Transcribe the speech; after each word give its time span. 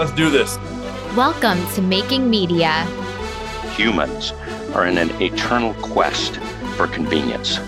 Let's 0.00 0.12
do 0.12 0.30
this. 0.30 0.56
Welcome 1.14 1.58
to 1.74 1.82
Making 1.82 2.30
Media. 2.30 2.86
Humans 3.74 4.32
are 4.72 4.86
in 4.86 4.96
an 4.96 5.10
eternal 5.20 5.74
quest 5.74 6.38
for 6.78 6.86
convenience. 6.86 7.58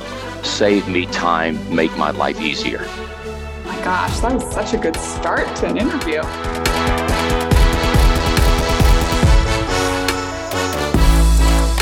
Save 0.43 0.89
me 0.89 1.05
time, 1.05 1.59
make 1.77 1.95
my 1.99 2.11
life 2.11 2.41
easier. 2.41 2.87
Oh 2.87 3.63
my 3.67 3.85
gosh, 3.85 4.19
that 4.21 4.33
was 4.33 4.51
such 4.51 4.73
a 4.73 4.79
good 4.79 4.97
start 4.97 5.55
to 5.57 5.67
an 5.67 5.77
interview. 5.77 6.21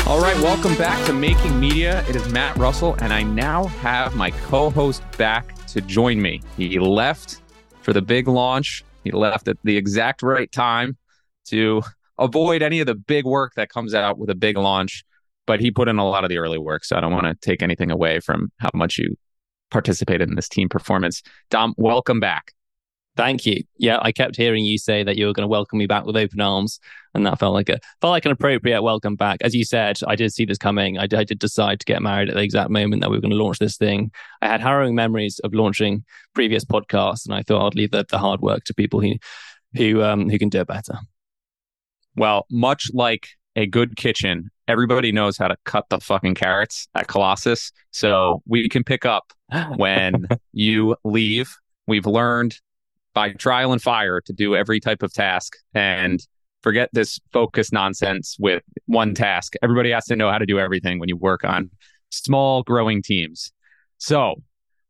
All 0.05 0.19
right, 0.19 0.35
welcome 0.41 0.75
back 0.75 1.01
to 1.05 1.13
Making 1.13 1.61
Media. 1.61 2.03
It 2.09 2.17
is 2.17 2.27
Matt 2.27 2.57
Reustle, 2.57 3.01
and 3.01 3.13
I 3.13 3.23
now 3.23 3.67
have 3.67 4.17
my 4.17 4.31
co 4.31 4.69
host 4.69 5.01
back 5.17 5.55
to 5.67 5.79
join 5.79 6.21
me. 6.21 6.41
He 6.57 6.77
left 6.77 7.39
for 7.83 7.93
the 7.93 8.01
big 8.01 8.27
launch, 8.27 8.83
he 9.03 9.11
left 9.11 9.47
at 9.47 9.57
the 9.63 9.77
exact 9.77 10.21
right 10.21 10.51
time 10.51 10.97
to 11.45 11.81
avoid 12.17 12.61
any 12.61 12.79
of 12.79 12.87
the 12.87 12.95
big 12.95 13.25
work 13.25 13.53
that 13.55 13.69
comes 13.69 13.93
out 13.93 14.17
with 14.17 14.29
a 14.29 14.35
big 14.35 14.57
launch. 14.57 15.03
But 15.47 15.59
he 15.59 15.71
put 15.71 15.87
in 15.87 15.97
a 15.97 16.07
lot 16.07 16.23
of 16.23 16.29
the 16.29 16.37
early 16.37 16.59
work, 16.59 16.85
so 16.85 16.95
I 16.95 17.01
don't 17.01 17.11
want 17.11 17.25
to 17.25 17.35
take 17.35 17.63
anything 17.63 17.89
away 17.89 18.19
from 18.19 18.51
how 18.59 18.69
much 18.73 18.97
you 18.97 19.15
participated 19.71 20.29
in 20.29 20.35
this 20.35 20.47
team 20.47 20.69
performance. 20.69 21.23
Dom, 21.49 21.73
welcome 21.77 22.19
back. 22.19 22.53
Thank 23.17 23.45
you. 23.45 23.63
Yeah, 23.77 23.99
I 24.01 24.13
kept 24.13 24.37
hearing 24.37 24.63
you 24.63 24.77
say 24.77 25.03
that 25.03 25.17
you 25.17 25.25
were 25.25 25.33
going 25.33 25.43
to 25.43 25.49
welcome 25.49 25.77
me 25.77 25.85
back 25.85 26.05
with 26.05 26.15
open 26.15 26.39
arms, 26.39 26.79
and 27.13 27.25
that 27.25 27.39
felt 27.39 27.53
like 27.53 27.67
a 27.67 27.77
felt 27.99 28.11
like 28.11 28.25
an 28.25 28.31
appropriate 28.31 28.81
welcome 28.81 29.17
back. 29.17 29.39
As 29.41 29.53
you 29.53 29.65
said, 29.65 29.99
I 30.07 30.15
did 30.15 30.31
see 30.31 30.45
this 30.45 30.57
coming. 30.57 30.97
I 30.97 31.07
did, 31.07 31.19
I 31.19 31.23
did 31.25 31.39
decide 31.39 31.81
to 31.81 31.85
get 31.85 32.01
married 32.01 32.29
at 32.29 32.35
the 32.35 32.41
exact 32.41 32.69
moment 32.69 33.01
that 33.01 33.09
we 33.09 33.17
were 33.17 33.21
going 33.21 33.31
to 33.31 33.43
launch 33.43 33.59
this 33.59 33.75
thing. 33.75 34.11
I 34.41 34.47
had 34.47 34.61
harrowing 34.61 34.95
memories 34.95 35.39
of 35.39 35.53
launching 35.53 36.05
previous 36.33 36.63
podcasts, 36.63 37.25
and 37.25 37.35
I 37.35 37.43
thought 37.43 37.67
I'd 37.67 37.75
leave 37.75 37.91
the, 37.91 38.05
the 38.09 38.17
hard 38.17 38.39
work 38.39 38.63
to 38.65 38.73
people 38.73 39.01
who 39.01 39.15
who 39.75 40.01
um, 40.01 40.29
who 40.29 40.39
can 40.39 40.49
do 40.49 40.61
it 40.61 40.67
better. 40.67 40.97
Well, 42.15 42.45
much 42.49 42.91
like 42.93 43.27
a 43.57 43.65
good 43.65 43.97
kitchen, 43.97 44.49
everybody 44.67 45.11
knows 45.11 45.37
how 45.37 45.49
to 45.49 45.57
cut 45.65 45.85
the 45.89 45.99
fucking 45.99 46.35
carrots 46.35 46.87
at 46.95 47.07
Colossus. 47.07 47.73
So 47.91 48.41
we 48.45 48.69
can 48.69 48.83
pick 48.85 49.05
up 49.05 49.33
when 49.75 50.27
you 50.53 50.95
leave. 51.03 51.53
We've 51.87 52.05
learned 52.05 52.57
by 53.13 53.31
trial 53.33 53.71
and 53.71 53.81
fire 53.81 54.21
to 54.21 54.33
do 54.33 54.55
every 54.55 54.79
type 54.79 55.03
of 55.03 55.13
task 55.13 55.53
and 55.73 56.25
forget 56.61 56.89
this 56.93 57.19
focus 57.31 57.71
nonsense 57.71 58.37
with 58.39 58.63
one 58.85 59.13
task. 59.13 59.53
Everybody 59.61 59.91
has 59.91 60.05
to 60.05 60.15
know 60.15 60.29
how 60.29 60.37
to 60.37 60.45
do 60.45 60.59
everything 60.59 60.99
when 60.99 61.09
you 61.09 61.17
work 61.17 61.43
on 61.43 61.69
small 62.09 62.63
growing 62.63 63.01
teams. 63.01 63.51
So, 63.97 64.35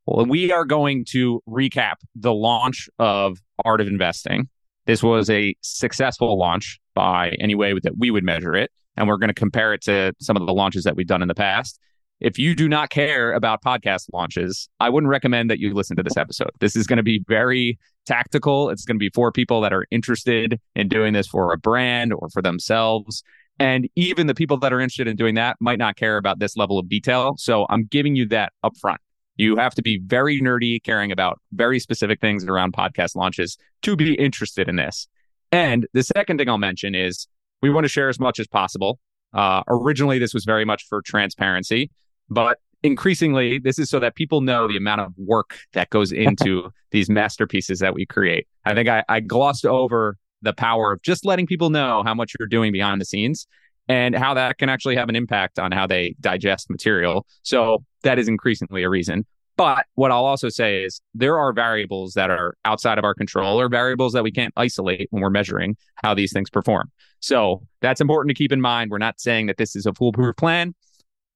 well, 0.06 0.26
we 0.26 0.52
are 0.52 0.66
going 0.66 1.06
to 1.10 1.42
recap 1.48 1.96
the 2.16 2.34
launch 2.34 2.90
of 3.00 3.40
Art 3.64 3.82
of 3.82 3.88
Investing. 3.88 4.50
This 4.86 5.04
was 5.04 5.30
a 5.30 5.56
successful 5.62 6.38
launch 6.38 6.80
by 6.96 7.30
any 7.40 7.56
way 7.56 7.74
that 7.84 7.98
we 7.98 8.12
would 8.12 8.24
measure 8.24 8.56
it. 8.56 8.72
And 8.98 9.08
we're 9.08 9.18
going 9.18 9.30
to 9.30 9.34
compare 9.34 9.74
it 9.74 9.82
to 9.84 10.14
some 10.20 10.36
of 10.36 10.46
the 10.46 10.54
launches 10.54 10.84
that 10.84 10.96
we've 10.96 11.08
done 11.08 11.22
in 11.22 11.28
the 11.28 11.36
past. 11.36 11.80
If 12.22 12.38
you 12.38 12.54
do 12.54 12.70
not 12.70 12.92
care 12.92 13.34
about 13.34 13.64
podcast 13.64 14.06
launches, 14.14 14.70
I 14.80 14.90
wouldn't 14.90 15.10
recommend 15.10 15.50
that 15.50 15.60
you 15.60 15.74
listen 15.74 15.98
to 15.98 16.04
this 16.04 16.18
episode. 16.18 16.52
This 16.60 16.76
is 16.76 16.86
going 16.86 16.98
to 16.98 17.04
be 17.04 17.24
very 17.28 17.80
tactical. 18.06 18.70
It's 18.70 18.86
going 18.86 18.98
to 18.98 19.00
be 19.00 19.10
for 19.10 19.32
people 19.32 19.60
that 19.62 19.74
are 19.74 19.88
interested 19.90 20.60
in 20.76 20.88
doing 20.88 21.14
this 21.14 21.26
for 21.26 21.52
a 21.52 21.58
brand 21.58 22.14
or 22.14 22.30
for 22.30 22.44
themselves. 22.44 23.24
And 23.58 23.90
even 23.96 24.28
the 24.28 24.36
people 24.36 24.58
that 24.58 24.72
are 24.72 24.80
interested 24.80 25.08
in 25.08 25.16
doing 25.16 25.34
that 25.36 25.58
might 25.60 25.80
not 25.80 25.96
care 25.96 26.18
about 26.18 26.38
this 26.38 26.56
level 26.56 26.78
of 26.78 26.88
detail. 26.88 27.34
So 27.38 27.66
I'm 27.72 27.86
giving 27.86 28.16
you 28.16 28.28
that 28.28 28.54
up 28.64 28.78
front. 28.78 29.02
You 29.38 29.56
have 29.56 29.74
to 29.74 29.82
be 29.82 30.00
very 30.06 30.40
nerdy, 30.40 30.82
caring 30.84 31.12
about 31.12 31.42
very 31.54 31.80
specific 31.80 32.22
things 32.22 32.46
around 32.46 32.74
podcast 32.74 33.16
launches 33.16 33.58
to 33.82 33.96
be 33.96 34.14
interested 34.14 34.70
in 34.70 34.76
this. 34.76 35.08
And 35.52 35.88
the 35.94 36.04
second 36.04 36.38
thing 36.38 36.50
I'll 36.50 36.60
mention 36.60 36.94
is 36.94 37.28
we 37.64 37.72
want 37.72 37.86
to 37.86 37.90
share 37.90 38.10
as 38.10 38.20
much 38.20 38.40
as 38.40 38.46
possible. 38.46 39.00
Uh, 39.34 39.64
originally, 39.68 40.20
this 40.20 40.36
was 40.36 40.46
very 40.46 40.66
much 40.66 40.86
for 40.88 41.02
transparency. 41.02 41.90
But 42.32 42.60
increasingly, 42.82 43.60
this 43.60 43.78
is 43.78 43.90
so 43.90 44.00
that 44.00 44.16
people 44.16 44.42
know 44.42 44.68
the 44.68 44.78
amount 44.78 45.02
of 45.02 45.14
work 45.18 45.60
that 45.74 45.90
goes 45.92 46.12
into 46.12 46.72
these 46.90 47.10
masterpieces 47.10 47.80
that 47.80 47.94
we 47.94 48.08
create. 48.08 48.48
I 48.66 48.74
think 48.74 48.90
I, 48.90 49.04
I 49.08 49.20
glossed 49.20 49.66
over 49.66 50.18
the 50.42 50.54
power 50.54 50.94
of 50.94 51.02
just 51.04 51.24
letting 51.24 51.46
people 51.46 51.70
know 51.70 52.02
how 52.04 52.16
much 52.16 52.34
you're 52.40 52.48
doing 52.48 52.72
behind 52.72 53.00
the 53.00 53.06
scenes 53.06 53.46
and 53.88 54.16
how 54.16 54.34
that 54.34 54.58
can 54.58 54.70
actually 54.70 54.96
have 54.96 55.10
an 55.10 55.16
impact 55.16 55.60
on 55.60 55.72
how 55.72 55.86
they 55.86 56.16
digest 56.20 56.70
material. 56.70 57.28
So 57.44 57.84
that 58.04 58.18
is 58.18 58.28
increasingly 58.28 58.84
a 58.84 58.90
reason. 58.90 59.26
But 59.58 59.86
what 59.96 60.12
I'll 60.12 60.26
also 60.26 60.50
say 60.50 60.84
is 60.84 61.02
there 61.14 61.38
are 61.38 61.54
variables 61.54 62.14
that 62.14 62.32
are 62.32 62.56
outside 62.66 62.98
of 62.98 63.04
our 63.04 63.14
control 63.14 63.60
or 63.60 63.70
variables 63.70 64.14
that 64.14 64.24
we 64.24 64.32
can't 64.32 64.54
isolate 64.58 65.08
when 65.12 65.22
we're 65.22 65.30
measuring 65.30 65.78
how 65.96 66.16
these 66.16 66.34
things 66.34 66.50
perform. 66.50 66.90
So 67.20 67.62
that's 67.82 68.02
important 68.02 68.30
to 68.30 68.34
keep 68.34 68.52
in 68.52 68.62
mind. 68.62 68.90
We're 68.90 68.98
not 68.98 69.20
saying 69.20 69.48
that 69.48 69.58
this 69.58 69.76
is 69.76 69.86
a 69.86 69.94
foolproof 69.94 70.36
plan. 70.38 70.74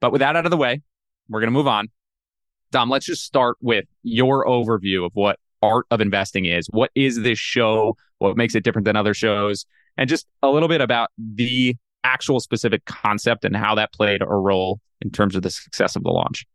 But 0.06 0.12
with 0.12 0.20
that 0.20 0.36
out 0.36 0.46
of 0.46 0.52
the 0.52 0.58
way, 0.58 0.84
we're 1.30 1.40
going 1.40 1.48
to 1.48 1.58
move 1.58 1.66
on. 1.66 1.88
Dom, 2.72 2.92
let's 2.92 3.08
just 3.08 3.24
start 3.24 3.58
with 3.60 3.86
your 4.04 4.46
overview 4.46 5.04
of 5.04 5.12
what 5.16 5.40
art 5.64 5.88
of 5.90 6.00
investing 6.00 6.46
is. 6.46 6.68
What 6.70 6.92
is 6.94 7.24
this 7.24 7.40
show? 7.40 7.98
What 8.20 8.38
makes 8.38 8.54
it 8.54 8.64
different 8.64 8.86
than 8.86 8.96
other 8.96 9.16
shows? 9.16 9.66
And 9.98 10.08
just 10.08 10.28
a 10.44 10.50
little 10.52 10.70
bit 10.70 10.80
about 10.80 11.10
the 11.18 11.76
actual 12.04 12.40
specific 12.40 12.86
concept 12.86 13.46
and 13.46 13.58
how 13.58 13.74
that 13.74 13.94
played 13.94 14.22
a 14.22 14.28
role 14.28 14.80
in 15.02 15.10
terms 15.10 15.36
of 15.36 15.42
the 15.42 15.50
success 15.50 15.96
of 15.96 16.04
the 16.04 16.12
launch. 16.12 16.46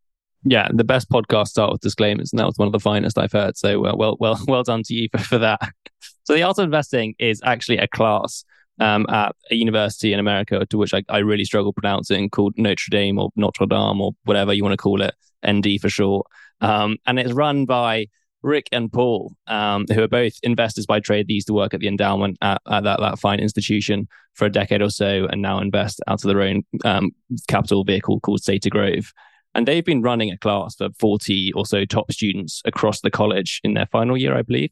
Yeah, 0.44 0.68
the 0.72 0.84
best 0.84 1.10
podcast 1.10 1.48
start 1.48 1.72
with 1.72 1.80
disclaimers, 1.80 2.32
and 2.32 2.38
that 2.38 2.46
was 2.46 2.56
one 2.56 2.68
of 2.68 2.72
the 2.72 2.78
finest 2.78 3.18
I've 3.18 3.32
heard. 3.32 3.58
So 3.58 3.84
uh, 3.84 3.96
well, 3.96 4.16
well, 4.20 4.40
well 4.46 4.62
done 4.62 4.84
to 4.84 4.94
you 4.94 5.08
for, 5.10 5.18
for 5.18 5.38
that. 5.38 5.60
So 6.24 6.34
the 6.34 6.44
art 6.44 6.58
of 6.58 6.64
investing 6.64 7.14
is 7.18 7.40
actually 7.44 7.78
a 7.78 7.88
class 7.88 8.44
um, 8.80 9.06
at 9.08 9.36
a 9.50 9.54
university 9.54 10.12
in 10.12 10.18
America 10.18 10.66
to 10.66 10.78
which 10.78 10.94
I, 10.94 11.04
I 11.08 11.18
really 11.18 11.44
struggle 11.44 11.72
pronouncing 11.72 12.30
called 12.30 12.54
Notre 12.56 12.90
Dame 12.90 13.18
or 13.18 13.30
Notre 13.36 13.66
Dame 13.66 14.00
or 14.00 14.12
whatever 14.24 14.52
you 14.52 14.64
want 14.64 14.72
to 14.72 14.78
call 14.78 15.02
it, 15.02 15.14
ND 15.46 15.80
for 15.80 15.88
short. 15.88 16.26
Um, 16.60 16.96
and 17.06 17.18
it's 17.18 17.32
run 17.32 17.66
by 17.66 18.06
Rick 18.42 18.68
and 18.72 18.90
Paul, 18.90 19.34
um, 19.46 19.84
who 19.92 20.02
are 20.02 20.08
both 20.08 20.32
investors 20.42 20.86
by 20.86 20.98
trade. 21.00 21.28
They 21.28 21.34
used 21.34 21.46
to 21.48 21.52
work 21.52 21.74
at 21.74 21.80
the 21.80 21.88
endowment 21.88 22.38
at, 22.40 22.62
at 22.70 22.84
that, 22.84 23.00
that, 23.00 23.18
fine 23.18 23.38
institution 23.38 24.08
for 24.34 24.46
a 24.46 24.50
decade 24.50 24.80
or 24.80 24.90
so 24.90 25.26
and 25.30 25.42
now 25.42 25.60
invest 25.60 26.00
out 26.08 26.24
of 26.24 26.28
their 26.28 26.40
own 26.40 26.62
um, 26.84 27.10
capital 27.48 27.84
vehicle 27.84 28.18
called 28.20 28.40
Sata 28.40 28.70
Grove. 28.70 29.12
And 29.54 29.66
they've 29.68 29.84
been 29.84 30.00
running 30.00 30.30
a 30.30 30.38
class 30.38 30.76
for 30.76 30.88
40 30.98 31.52
or 31.52 31.66
so 31.66 31.84
top 31.84 32.10
students 32.12 32.62
across 32.64 33.00
the 33.00 33.10
college 33.10 33.60
in 33.62 33.74
their 33.74 33.86
final 33.86 34.16
year, 34.16 34.36
I 34.36 34.42
believe, 34.42 34.70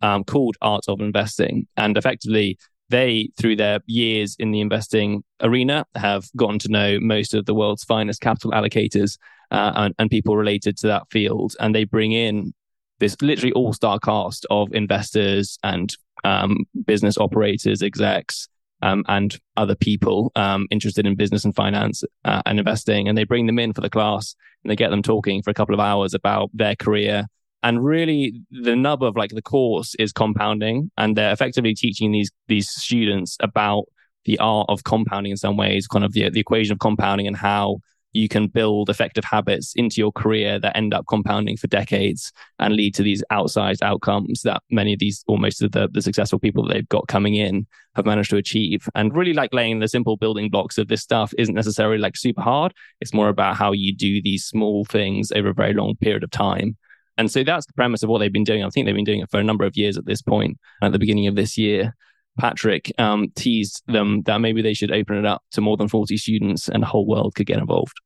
um, 0.00 0.22
called 0.22 0.56
Art 0.60 0.84
of 0.86 1.00
Investing. 1.00 1.66
And 1.76 1.96
effectively, 1.96 2.58
they, 2.90 3.30
through 3.36 3.56
their 3.56 3.80
years 3.86 4.36
in 4.38 4.50
the 4.50 4.60
investing 4.60 5.22
arena, 5.42 5.84
have 5.94 6.28
gotten 6.36 6.58
to 6.60 6.68
know 6.68 6.98
most 7.00 7.34
of 7.34 7.46
the 7.46 7.54
world's 7.54 7.84
finest 7.84 8.20
capital 8.20 8.52
allocators 8.52 9.18
uh, 9.50 9.72
and, 9.76 9.94
and 9.98 10.10
people 10.10 10.36
related 10.36 10.76
to 10.78 10.86
that 10.86 11.04
field. 11.10 11.54
And 11.60 11.74
they 11.74 11.84
bring 11.84 12.12
in 12.12 12.54
this 12.98 13.16
literally 13.22 13.52
all 13.52 13.72
star 13.72 13.98
cast 13.98 14.46
of 14.50 14.72
investors 14.72 15.58
and 15.62 15.94
um, 16.24 16.64
business 16.84 17.16
operators, 17.18 17.82
execs, 17.82 18.48
um, 18.82 19.04
and 19.08 19.38
other 19.56 19.74
people 19.74 20.32
um, 20.36 20.66
interested 20.70 21.06
in 21.06 21.16
business 21.16 21.44
and 21.44 21.54
finance 21.54 22.04
uh, 22.24 22.42
and 22.46 22.58
investing. 22.58 23.08
And 23.08 23.16
they 23.16 23.24
bring 23.24 23.46
them 23.46 23.58
in 23.58 23.72
for 23.72 23.80
the 23.80 23.90
class 23.90 24.34
and 24.62 24.70
they 24.70 24.76
get 24.76 24.90
them 24.90 25.02
talking 25.02 25.42
for 25.42 25.50
a 25.50 25.54
couple 25.54 25.74
of 25.74 25.80
hours 25.80 26.14
about 26.14 26.50
their 26.54 26.76
career, 26.76 27.26
and 27.62 27.84
really 27.84 28.40
the 28.50 28.76
nub 28.76 29.02
of 29.02 29.16
like 29.16 29.30
the 29.30 29.42
course 29.42 29.94
is 29.96 30.12
compounding 30.12 30.90
and 30.96 31.16
they're 31.16 31.32
effectively 31.32 31.74
teaching 31.74 32.12
these 32.12 32.30
these 32.46 32.68
students 32.68 33.36
about 33.40 33.84
the 34.24 34.38
art 34.38 34.66
of 34.68 34.84
compounding 34.84 35.30
in 35.30 35.36
some 35.36 35.56
ways 35.56 35.86
kind 35.86 36.04
of 36.04 36.12
the, 36.12 36.28
the 36.28 36.40
equation 36.40 36.72
of 36.72 36.78
compounding 36.78 37.26
and 37.26 37.36
how 37.36 37.78
you 38.12 38.28
can 38.28 38.46
build 38.46 38.88
effective 38.88 39.24
habits 39.24 39.72
into 39.76 40.00
your 40.00 40.10
career 40.12 40.58
that 40.58 40.76
end 40.76 40.94
up 40.94 41.04
compounding 41.08 41.56
for 41.56 41.66
decades 41.66 42.32
and 42.58 42.74
lead 42.74 42.94
to 42.94 43.02
these 43.02 43.22
outsized 43.30 43.82
outcomes 43.82 44.42
that 44.42 44.62
many 44.70 44.94
of 44.94 44.98
these 44.98 45.22
almost 45.28 45.62
of 45.62 45.72
the, 45.72 45.88
the 45.92 46.02
successful 46.02 46.38
people 46.38 46.66
that 46.66 46.72
they've 46.72 46.88
got 46.88 47.06
coming 47.06 47.34
in 47.34 47.66
have 47.94 48.06
managed 48.06 48.30
to 48.30 48.36
achieve. 48.36 48.88
And 48.94 49.14
really 49.14 49.34
like 49.34 49.52
laying 49.52 49.80
the 49.80 49.88
simple 49.88 50.16
building 50.16 50.48
blocks 50.48 50.78
of 50.78 50.88
this 50.88 51.02
stuff 51.02 51.34
isn't 51.36 51.54
necessarily 51.54 51.98
like 51.98 52.16
super 52.16 52.40
hard. 52.40 52.72
It's 53.00 53.14
more 53.14 53.28
about 53.28 53.56
how 53.56 53.72
you 53.72 53.94
do 53.94 54.22
these 54.22 54.44
small 54.44 54.84
things 54.86 55.30
over 55.32 55.50
a 55.50 55.54
very 55.54 55.74
long 55.74 55.94
period 55.96 56.24
of 56.24 56.30
time 56.30 56.76
and 57.18 57.30
so 57.30 57.42
that's 57.42 57.66
the 57.66 57.72
premise 57.74 58.02
of 58.02 58.08
what 58.08 58.18
they've 58.18 58.32
been 58.32 58.44
doing. 58.44 58.64
I 58.64 58.70
think 58.70 58.86
they've 58.86 58.94
been 58.94 59.04
doing 59.04 59.20
it 59.20 59.30
for 59.30 59.40
a 59.40 59.44
number 59.44 59.64
of 59.64 59.76
years 59.76 59.98
at 59.98 60.06
this 60.06 60.22
point. 60.22 60.56
At 60.80 60.92
the 60.92 60.98
beginning 60.98 61.26
of 61.26 61.34
this 61.34 61.58
year, 61.58 61.94
Patrick 62.38 62.92
um, 62.98 63.32
teased 63.34 63.82
them 63.88 64.22
that 64.22 64.40
maybe 64.40 64.62
they 64.62 64.72
should 64.72 64.92
open 64.92 65.16
it 65.16 65.26
up 65.26 65.42
to 65.50 65.60
more 65.60 65.76
than 65.76 65.88
40 65.88 66.16
students 66.16 66.68
and 66.68 66.82
the 66.82 66.86
whole 66.86 67.06
world 67.06 67.34
could 67.34 67.46
get 67.46 67.58
involved. 67.58 67.96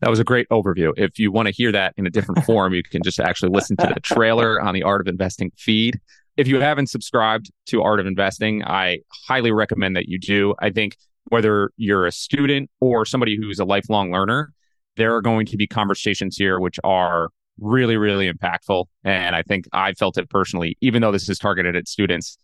That 0.00 0.10
was 0.10 0.20
a 0.20 0.24
great 0.24 0.48
overview. 0.50 0.92
If 0.96 1.18
you 1.18 1.32
want 1.32 1.48
to 1.48 1.52
hear 1.52 1.72
that 1.72 1.94
in 1.96 2.06
a 2.06 2.10
different 2.10 2.44
form, 2.46 2.72
you 2.72 2.84
can 2.84 3.02
just 3.02 3.18
actually 3.18 3.50
listen 3.50 3.76
to 3.78 3.90
the 3.92 4.00
trailer 4.00 4.60
on 4.60 4.72
the 4.72 4.84
Art 4.84 5.00
of 5.00 5.08
Investing 5.08 5.50
feed. 5.56 5.98
If 6.36 6.46
you 6.46 6.60
haven't 6.60 6.88
subscribed 6.88 7.50
to 7.66 7.82
Art 7.82 7.98
of 7.98 8.06
Investing, 8.06 8.62
I 8.64 9.00
highly 9.26 9.50
recommend 9.50 9.96
that 9.96 10.08
you 10.08 10.20
do. 10.20 10.54
I 10.60 10.70
think 10.70 10.96
whether 11.30 11.72
you're 11.76 12.06
a 12.06 12.12
student 12.12 12.70
or 12.80 13.04
somebody 13.04 13.36
who's 13.36 13.58
a 13.58 13.64
lifelong 13.64 14.12
learner, 14.12 14.52
there 14.96 15.16
are 15.16 15.22
going 15.22 15.46
to 15.46 15.56
be 15.56 15.66
conversations 15.66 16.36
here 16.36 16.60
which 16.60 16.78
are 16.84 17.30
really, 17.60 17.96
really 17.96 18.30
impactful. 18.30 18.86
And 19.04 19.34
I 19.36 19.42
think 19.42 19.66
I 19.72 19.92
felt 19.92 20.18
it 20.18 20.30
personally, 20.30 20.76
even 20.80 21.02
though 21.02 21.12
this 21.12 21.28
is 21.28 21.38
targeted 21.38 21.76
at 21.76 21.88
students. 21.88 22.38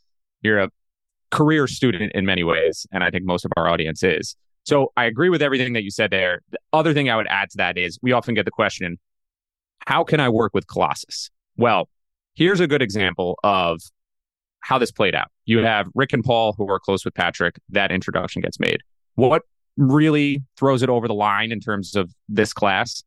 you're 0.45 0.61
a 0.61 0.69
career 1.31 1.67
student 1.67 2.13
in 2.15 2.25
many 2.25 2.45
ways, 2.45 2.87
and 2.93 3.03
I 3.03 3.11
think 3.11 3.25
most 3.25 3.45
of 3.45 3.51
our 3.57 3.69
audience 3.69 4.05
is. 4.05 4.37
So 4.63 4.93
I 4.97 5.05
agree 5.07 5.31
with 5.31 5.43
everything 5.43 5.73
that 5.73 5.83
you 5.83 5.91
said 5.91 6.11
there. 6.11 6.41
The 6.51 6.59
other 6.73 6.95
thing 6.95 7.11
I 7.11 7.17
would 7.17 7.27
add 7.29 7.51
to 7.51 7.57
that 7.57 7.77
is 7.77 7.99
we 8.03 8.13
often 8.13 8.35
get 8.35 8.45
the 8.45 8.51
question, 8.51 8.99
how 9.87 10.05
can 10.05 10.21
I 10.21 10.29
work 10.29 10.55
with 10.55 10.67
Colossus? 10.69 11.31
Well, 11.57 11.89
here's 12.35 12.61
a 12.61 12.67
good 12.67 12.83
example 12.83 13.39
of 13.43 13.81
how 14.61 14.79
this 14.79 14.93
played 14.93 15.15
out. 15.15 15.29
You 15.45 15.59
have 15.59 15.89
Rick 15.95 16.13
and 16.13 16.25
Paul 16.25 16.55
who 16.57 16.71
are 16.71 16.79
close 16.79 17.05
with 17.05 17.15
Patrick. 17.15 17.57
That 17.71 17.91
introduction 17.91 18.41
gets 18.41 18.59
made. 18.61 18.81
What 19.17 19.43
really 19.77 20.43
throws 20.57 20.83
it 20.83 20.89
over 20.89 21.09
the 21.09 21.15
line 21.15 21.53
in 21.53 21.61
terms 21.61 21.97
of 21.97 22.13
this 22.29 22.53
class? 22.53 23.03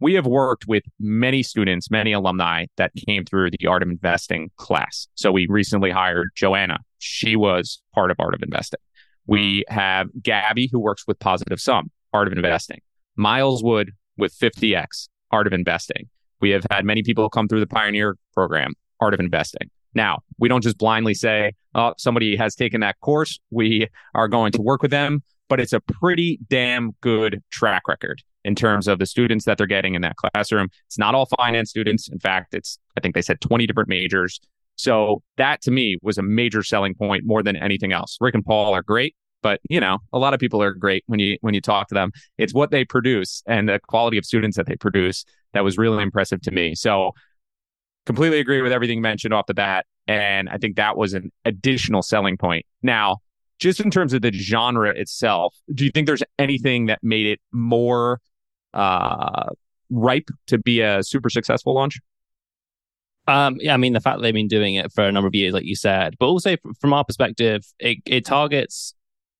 We 0.00 0.14
have 0.14 0.26
worked 0.26 0.68
with 0.68 0.84
many 1.00 1.42
students, 1.42 1.90
many 1.90 2.12
alumni 2.12 2.66
that 2.76 2.92
came 3.06 3.24
through 3.24 3.50
the 3.50 3.66
Art 3.66 3.82
of 3.82 3.88
Investing 3.88 4.50
class. 4.56 5.08
So 5.14 5.32
we 5.32 5.46
recently 5.48 5.90
hired 5.90 6.28
Joanna. 6.36 6.78
She 6.98 7.34
was 7.34 7.82
part 7.94 8.12
of 8.12 8.20
Art 8.20 8.34
of 8.34 8.42
Investing. 8.42 8.80
We 9.26 9.64
have 9.68 10.08
Gabby, 10.22 10.68
who 10.70 10.78
works 10.78 11.04
with 11.06 11.18
Positive 11.18 11.60
Sum, 11.60 11.90
Art 12.12 12.28
of 12.28 12.32
Investing. 12.32 12.80
Miles 13.16 13.64
Wood 13.64 13.90
with 14.16 14.32
50X, 14.38 15.08
Art 15.32 15.48
of 15.48 15.52
Investing. 15.52 16.08
We 16.40 16.50
have 16.50 16.64
had 16.70 16.84
many 16.84 17.02
people 17.02 17.28
come 17.28 17.48
through 17.48 17.60
the 17.60 17.66
Pioneer 17.66 18.16
program, 18.32 18.74
Art 19.00 19.14
of 19.14 19.20
Investing. 19.20 19.68
Now, 19.94 20.20
we 20.38 20.48
don't 20.48 20.62
just 20.62 20.78
blindly 20.78 21.14
say, 21.14 21.54
oh, 21.74 21.94
somebody 21.98 22.36
has 22.36 22.54
taken 22.54 22.82
that 22.82 23.00
course. 23.00 23.40
We 23.50 23.88
are 24.14 24.28
going 24.28 24.52
to 24.52 24.62
work 24.62 24.80
with 24.80 24.92
them, 24.92 25.24
but 25.48 25.60
it's 25.60 25.72
a 25.72 25.80
pretty 25.80 26.38
damn 26.48 26.92
good 27.00 27.42
track 27.50 27.88
record 27.88 28.22
in 28.44 28.54
terms 28.54 28.88
of 28.88 28.98
the 28.98 29.06
students 29.06 29.44
that 29.44 29.58
they're 29.58 29.66
getting 29.66 29.94
in 29.94 30.02
that 30.02 30.16
classroom. 30.16 30.68
It's 30.86 30.98
not 30.98 31.14
all 31.14 31.26
finance 31.26 31.70
students. 31.70 32.08
In 32.08 32.18
fact, 32.18 32.54
it's, 32.54 32.78
I 32.96 33.00
think 33.00 33.14
they 33.14 33.22
said 33.22 33.40
20 33.40 33.66
different 33.66 33.88
majors. 33.88 34.40
So 34.76 35.22
that 35.36 35.60
to 35.62 35.70
me 35.70 35.98
was 36.02 36.18
a 36.18 36.22
major 36.22 36.62
selling 36.62 36.94
point 36.94 37.24
more 37.26 37.42
than 37.42 37.56
anything 37.56 37.92
else. 37.92 38.16
Rick 38.20 38.34
and 38.34 38.44
Paul 38.44 38.74
are 38.74 38.82
great, 38.82 39.16
but 39.42 39.60
you 39.68 39.80
know, 39.80 39.98
a 40.12 40.18
lot 40.18 40.34
of 40.34 40.40
people 40.40 40.62
are 40.62 40.72
great 40.72 41.02
when 41.06 41.18
you 41.18 41.36
when 41.40 41.52
you 41.52 41.60
talk 41.60 41.88
to 41.88 41.94
them. 41.94 42.12
It's 42.38 42.54
what 42.54 42.70
they 42.70 42.84
produce 42.84 43.42
and 43.46 43.68
the 43.68 43.80
quality 43.88 44.18
of 44.18 44.24
students 44.24 44.56
that 44.56 44.66
they 44.66 44.76
produce 44.76 45.24
that 45.52 45.64
was 45.64 45.76
really 45.78 46.02
impressive 46.02 46.40
to 46.42 46.52
me. 46.52 46.76
So 46.76 47.12
completely 48.06 48.38
agree 48.38 48.62
with 48.62 48.72
everything 48.72 49.00
mentioned 49.00 49.34
off 49.34 49.46
the 49.46 49.54
bat. 49.54 49.84
And 50.06 50.48
I 50.48 50.56
think 50.56 50.76
that 50.76 50.96
was 50.96 51.12
an 51.12 51.30
additional 51.44 52.02
selling 52.02 52.38
point. 52.38 52.64
Now, 52.82 53.18
just 53.58 53.80
in 53.80 53.90
terms 53.90 54.12
of 54.12 54.22
the 54.22 54.32
genre 54.32 54.90
itself, 54.90 55.54
do 55.74 55.84
you 55.84 55.90
think 55.90 56.06
there's 56.06 56.22
anything 56.38 56.86
that 56.86 57.00
made 57.02 57.26
it 57.26 57.40
more 57.52 58.20
uh, 58.74 59.50
ripe 59.90 60.28
to 60.46 60.58
be 60.58 60.80
a 60.80 61.02
super 61.02 61.30
successful 61.30 61.74
launch? 61.74 61.98
Um, 63.26 63.56
yeah, 63.60 63.74
I 63.74 63.76
mean 63.76 63.92
the 63.92 64.00
fact 64.00 64.22
they've 64.22 64.32
been 64.32 64.48
doing 64.48 64.76
it 64.76 64.90
for 64.92 65.04
a 65.04 65.12
number 65.12 65.28
of 65.28 65.34
years, 65.34 65.52
like 65.52 65.64
you 65.64 65.76
said, 65.76 66.14
but 66.18 66.26
also 66.26 66.56
from 66.80 66.92
our 66.92 67.04
perspective, 67.04 67.62
it, 67.78 67.98
it 68.06 68.24
targets 68.24 68.94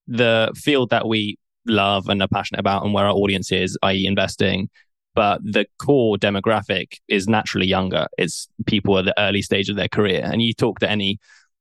the 0.06 0.52
field 0.54 0.90
that 0.90 1.08
we 1.08 1.38
love 1.66 2.08
and 2.08 2.20
are 2.20 2.28
passionate 2.28 2.60
about, 2.60 2.84
and 2.84 2.92
where 2.92 3.06
our 3.06 3.12
audience 3.12 3.50
is, 3.50 3.78
i.e., 3.82 4.06
investing 4.06 4.68
but 5.18 5.40
the 5.42 5.66
core 5.80 6.16
demographic 6.16 7.00
is 7.08 7.26
naturally 7.26 7.66
younger. 7.66 8.06
It's 8.18 8.46
people 8.66 8.96
at 8.98 9.04
the 9.04 9.20
early 9.20 9.42
stage 9.42 9.68
of 9.68 9.74
their 9.74 9.88
career. 9.88 10.20
And 10.22 10.40
you 10.40 10.54
talk 10.54 10.78
to 10.78 10.88
any 10.88 11.18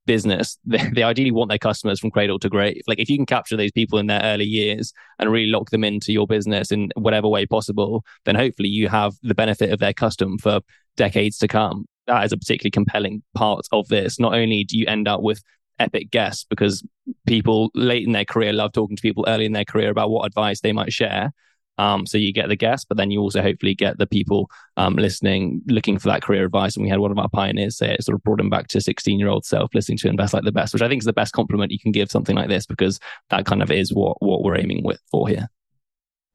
business, 0.07 0.57
they, 0.65 0.89
they 0.93 1.03
ideally 1.03 1.31
want 1.31 1.49
their 1.49 1.59
customers 1.59 1.99
from 1.99 2.09
cradle 2.09 2.39
to 2.39 2.49
grave. 2.49 2.81
Like 2.87 2.99
if 2.99 3.09
you 3.09 3.17
can 3.17 3.27
capture 3.27 3.55
these 3.55 3.71
people 3.71 3.99
in 3.99 4.07
their 4.07 4.21
early 4.23 4.45
years 4.45 4.91
and 5.19 5.31
really 5.31 5.51
lock 5.51 5.69
them 5.69 5.83
into 5.83 6.11
your 6.11 6.25
business 6.25 6.71
in 6.71 6.89
whatever 6.95 7.27
way 7.27 7.45
possible, 7.45 8.03
then 8.25 8.35
hopefully 8.35 8.69
you 8.69 8.89
have 8.89 9.13
the 9.21 9.35
benefit 9.35 9.71
of 9.71 9.79
their 9.79 9.93
custom 9.93 10.39
for 10.39 10.61
decades 10.95 11.37
to 11.37 11.47
come. 11.47 11.85
That 12.07 12.25
is 12.25 12.31
a 12.31 12.37
particularly 12.37 12.71
compelling 12.71 13.21
part 13.35 13.67
of 13.71 13.87
this. 13.89 14.19
Not 14.19 14.33
only 14.33 14.63
do 14.63 14.77
you 14.77 14.87
end 14.87 15.07
up 15.07 15.21
with 15.21 15.43
epic 15.79 16.09
guests 16.09 16.45
because 16.49 16.83
people 17.27 17.69
late 17.75 18.05
in 18.05 18.13
their 18.13 18.25
career 18.25 18.51
love 18.51 18.71
talking 18.71 18.95
to 18.95 19.01
people 19.01 19.25
early 19.27 19.45
in 19.45 19.51
their 19.51 19.65
career 19.65 19.91
about 19.91 20.09
what 20.09 20.25
advice 20.25 20.61
they 20.61 20.73
might 20.73 20.91
share, 20.91 21.31
um, 21.77 22.05
so 22.05 22.17
you 22.17 22.33
get 22.33 22.49
the 22.49 22.55
guests, 22.55 22.85
but 22.85 22.97
then 22.97 23.11
you 23.11 23.19
also 23.19 23.41
hopefully 23.41 23.75
get 23.75 23.97
the 23.97 24.07
people 24.07 24.49
um, 24.77 24.95
listening, 24.95 25.61
looking 25.67 25.99
for 25.99 26.09
that 26.09 26.21
career 26.21 26.45
advice. 26.45 26.75
And 26.75 26.83
we 26.83 26.89
had 26.89 26.99
one 26.99 27.11
of 27.11 27.19
our 27.19 27.29
pioneers 27.29 27.77
say 27.77 27.93
it 27.93 28.03
sort 28.03 28.15
of 28.15 28.23
brought 28.23 28.39
him 28.39 28.49
back 28.49 28.67
to 28.69 28.81
16 28.81 29.19
year 29.19 29.29
old 29.29 29.45
self, 29.45 29.73
listening 29.73 29.97
to 29.99 30.07
invest 30.07 30.33
like 30.33 30.43
the 30.43 30.51
best, 30.51 30.73
which 30.73 30.81
I 30.81 30.87
think 30.87 31.01
is 31.01 31.05
the 31.05 31.13
best 31.13 31.33
compliment 31.33 31.71
you 31.71 31.79
can 31.79 31.91
give 31.91 32.09
something 32.09 32.35
like 32.35 32.49
this 32.49 32.65
because 32.65 32.99
that 33.29 33.45
kind 33.45 33.61
of 33.61 33.71
is 33.71 33.93
what 33.93 34.21
what 34.21 34.43
we're 34.43 34.57
aiming 34.57 34.83
with 34.83 34.99
for 35.11 35.27
here. 35.27 35.47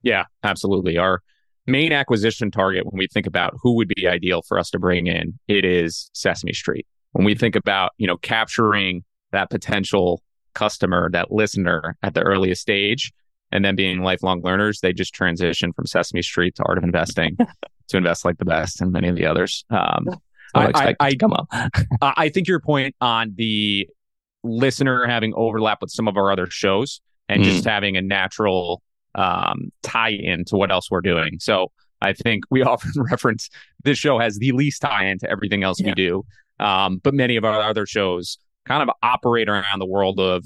Yeah, 0.02 0.24
absolutely. 0.42 0.98
Our 0.98 1.22
main 1.66 1.92
acquisition 1.92 2.50
target 2.50 2.84
when 2.86 2.98
we 2.98 3.06
think 3.06 3.26
about 3.26 3.54
who 3.62 3.74
would 3.76 3.88
be 3.88 4.06
ideal 4.06 4.42
for 4.42 4.58
us 4.58 4.70
to 4.70 4.78
bring 4.78 5.06
in, 5.06 5.38
it 5.48 5.64
is 5.64 6.10
Sesame 6.12 6.52
Street. 6.52 6.86
When 7.12 7.24
we 7.24 7.34
think 7.34 7.56
about, 7.56 7.92
you 7.98 8.06
know, 8.06 8.16
capturing 8.16 9.04
that 9.32 9.50
potential 9.50 10.22
customer, 10.54 11.10
that 11.10 11.30
listener 11.30 11.96
at 12.02 12.14
the 12.14 12.22
earliest 12.22 12.62
stage, 12.62 13.12
and 13.52 13.64
then 13.64 13.76
being 13.76 14.02
lifelong 14.02 14.42
learners, 14.42 14.80
they 14.80 14.92
just 14.92 15.14
transition 15.14 15.72
from 15.72 15.86
Sesame 15.86 16.22
Street 16.22 16.56
to 16.56 16.64
Art 16.64 16.78
of 16.78 16.84
Investing 16.84 17.36
to 17.88 17.96
invest 17.96 18.24
like 18.24 18.38
the 18.38 18.44
best 18.44 18.80
and 18.80 18.90
many 18.92 19.08
of 19.08 19.16
the 19.16 19.26
others. 19.26 19.64
Um, 19.70 20.08
I, 20.54 20.70
I, 20.74 20.96
I, 21.00 21.14
come 21.14 21.32
up. 21.32 21.48
I 22.02 22.28
think 22.28 22.48
your 22.48 22.60
point 22.60 22.94
on 23.00 23.32
the 23.36 23.88
listener 24.42 25.06
having 25.06 25.32
overlap 25.34 25.80
with 25.80 25.90
some 25.90 26.08
of 26.08 26.16
our 26.16 26.30
other 26.30 26.48
shows 26.50 27.00
and 27.28 27.42
mm. 27.42 27.44
just 27.44 27.64
having 27.64 27.96
a 27.96 28.02
natural 28.02 28.82
um, 29.14 29.70
tie 29.82 30.10
in 30.10 30.44
to 30.46 30.56
what 30.56 30.70
else 30.70 30.90
we're 30.90 31.00
doing. 31.00 31.38
So 31.38 31.70
I 32.00 32.12
think 32.12 32.44
we 32.50 32.62
often 32.62 32.92
reference 32.96 33.48
this 33.84 33.98
show 33.98 34.18
has 34.18 34.38
the 34.38 34.52
least 34.52 34.82
tie 34.82 35.06
in 35.06 35.18
to 35.20 35.30
everything 35.30 35.62
else 35.62 35.80
yeah. 35.80 35.88
we 35.88 35.94
do. 35.94 36.24
Um, 36.60 36.98
but 36.98 37.14
many 37.14 37.36
of 37.36 37.44
our 37.44 37.62
other 37.62 37.86
shows 37.86 38.38
kind 38.66 38.82
of 38.82 38.94
operate 39.02 39.48
around 39.48 39.78
the 39.78 39.86
world 39.86 40.20
of 40.20 40.44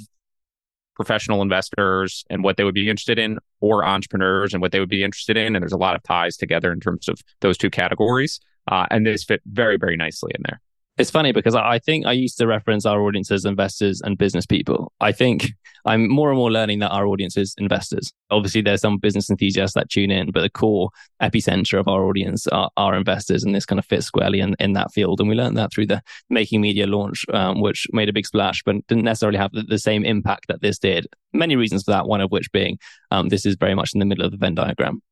professional 0.96 1.42
investors 1.42 2.24
and 2.30 2.42
what 2.42 2.56
they 2.56 2.64
would 2.64 2.74
be 2.74 2.88
interested 2.88 3.18
in, 3.18 3.38
or 3.60 3.84
entrepreneurs 3.84 4.52
and 4.52 4.60
what 4.60 4.72
they 4.72 4.80
would 4.80 4.88
be 4.88 5.04
interested 5.04 5.36
in. 5.36 5.54
And 5.54 5.62
there's 5.62 5.72
a 5.72 5.76
lot 5.78 5.94
of 5.94 6.02
ties 6.02 6.36
together 6.36 6.72
in 6.72 6.80
terms 6.80 7.08
of 7.08 7.20
those 7.40 7.56
two 7.56 7.70
categories. 7.70 8.40
Uh, 8.68 8.86
and 8.90 9.06
this 9.06 9.22
fit 9.22 9.40
very, 9.46 9.76
very 9.76 9.96
nicely 9.96 10.32
in 10.34 10.42
there. 10.44 10.60
It's 10.98 11.10
funny 11.10 11.32
because 11.32 11.54
I 11.54 11.78
think 11.78 12.06
I 12.06 12.12
used 12.12 12.38
to 12.38 12.46
reference 12.46 12.86
our 12.86 13.02
audience 13.02 13.30
as 13.30 13.44
investors 13.44 14.00
and 14.00 14.16
business 14.16 14.46
people. 14.46 14.92
I 14.98 15.12
think 15.12 15.52
I'm 15.84 16.08
more 16.08 16.30
and 16.30 16.38
more 16.38 16.50
learning 16.50 16.78
that 16.78 16.90
our 16.90 17.06
audience 17.06 17.36
is 17.36 17.54
investors. 17.58 18.12
Obviously, 18.30 18.62
there's 18.62 18.80
some 18.80 18.96
business 18.96 19.28
enthusiasts 19.28 19.74
that 19.74 19.90
tune 19.90 20.10
in, 20.10 20.30
but 20.30 20.40
the 20.40 20.48
core 20.48 20.88
epicenter 21.22 21.78
of 21.78 21.86
our 21.86 22.04
audience 22.04 22.46
are, 22.46 22.70
are 22.78 22.94
investors, 22.94 23.44
and 23.44 23.54
this 23.54 23.66
kind 23.66 23.78
of 23.78 23.84
fits 23.84 24.06
squarely 24.06 24.40
in, 24.40 24.56
in 24.58 24.72
that 24.72 24.90
field. 24.90 25.20
And 25.20 25.28
we 25.28 25.34
learned 25.34 25.58
that 25.58 25.70
through 25.70 25.86
the 25.86 26.02
Making 26.30 26.62
Media 26.62 26.86
launch, 26.86 27.26
um, 27.32 27.60
which 27.60 27.86
made 27.92 28.08
a 28.08 28.12
big 28.12 28.26
splash, 28.26 28.62
but 28.64 28.86
didn't 28.86 29.04
necessarily 29.04 29.38
have 29.38 29.52
the, 29.52 29.62
the, 29.62 29.78
same 29.78 30.04
impact 30.04 30.46
that 30.48 30.62
this 30.62 30.78
did. 30.78 31.06
Many 31.34 31.54
reasons 31.56 31.84
for 31.84 31.90
that, 31.90 32.08
one 32.08 32.22
of 32.22 32.32
which 32.32 32.50
being 32.50 32.78
um, 33.10 33.28
this 33.28 33.44
is 33.44 33.56
very 33.56 33.74
much 33.74 33.90
in 33.94 34.00
the 34.00 34.06
middle 34.06 34.24
of 34.24 34.30
the 34.30 34.38
Venn 34.38 34.54
diagram. 34.54 35.02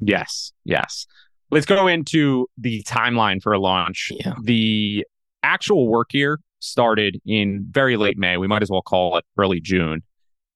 Yes, 0.00 0.52
yes. 0.64 1.06
Let's 1.52 1.66
go 1.66 1.86
into 1.86 2.46
the 2.56 2.82
timeline 2.84 3.42
for 3.42 3.52
a 3.52 3.60
launch. 3.60 4.10
Yeah. 4.10 4.32
The 4.42 5.04
actual 5.42 5.86
work 5.86 6.14
year 6.14 6.40
started 6.60 7.20
in 7.26 7.66
very 7.70 7.98
late 7.98 8.16
May. 8.16 8.38
We 8.38 8.46
might 8.46 8.62
as 8.62 8.70
well 8.70 8.80
call 8.80 9.18
it 9.18 9.24
early 9.36 9.60
June. 9.60 10.02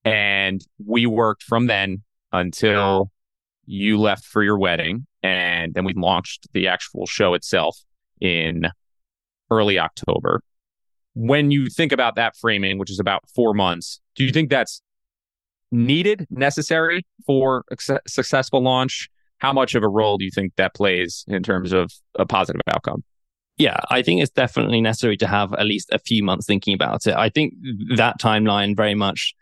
And 0.03 0.59
we 0.83 1.05
worked 1.05 1.43
from 1.43 1.67
then 1.67 2.01
until 2.31 3.11
you 3.67 3.99
left 3.99 4.25
for 4.25 4.41
your 4.41 4.57
wedding. 4.57 5.05
And 5.21 5.75
then 5.75 5.85
we 5.85 5.93
launched 5.93 6.47
the 6.53 6.67
actual 6.67 7.05
show 7.05 7.35
itself 7.35 7.77
in 8.19 8.63
early 9.51 9.77
October. 9.77 10.41
When 11.13 11.51
you 11.51 11.69
think 11.69 11.91
about 11.91 12.15
that 12.15 12.35
framing, 12.35 12.79
which 12.79 12.89
is 12.89 12.99
about 12.99 13.23
four 13.35 13.53
months, 13.53 13.99
do 14.15 14.23
you 14.23 14.31
think 14.31 14.49
that's 14.49 14.81
needed, 15.71 16.25
necessary 16.31 17.05
for 17.27 17.65
a 17.69 17.99
successful 18.07 18.63
launch? 18.63 19.09
How 19.39 19.53
much 19.53 19.75
of 19.75 19.83
a 19.83 19.87
role 19.87 20.17
do 20.17 20.25
you 20.25 20.31
think 20.31 20.53
that 20.57 20.73
plays 20.73 21.25
in 21.27 21.43
terms 21.43 21.73
of 21.73 21.91
a 22.15 22.25
positive 22.25 22.61
outcome? 22.67 23.03
Yeah, 23.57 23.79
I 23.89 24.03
think 24.03 24.21
it's 24.21 24.31
definitely 24.31 24.81
necessary 24.81 25.17
to 25.17 25.27
have 25.27 25.53
at 25.53 25.65
least 25.65 25.89
a 25.91 25.99
few 25.99 26.23
months 26.23 26.45
thinking 26.45 26.75
about 26.75 27.07
it. 27.07 27.15
I 27.15 27.29
think 27.29 27.53
that 27.95 28.19
timeline 28.19 28.75
very 28.75 28.93
much 28.93 29.33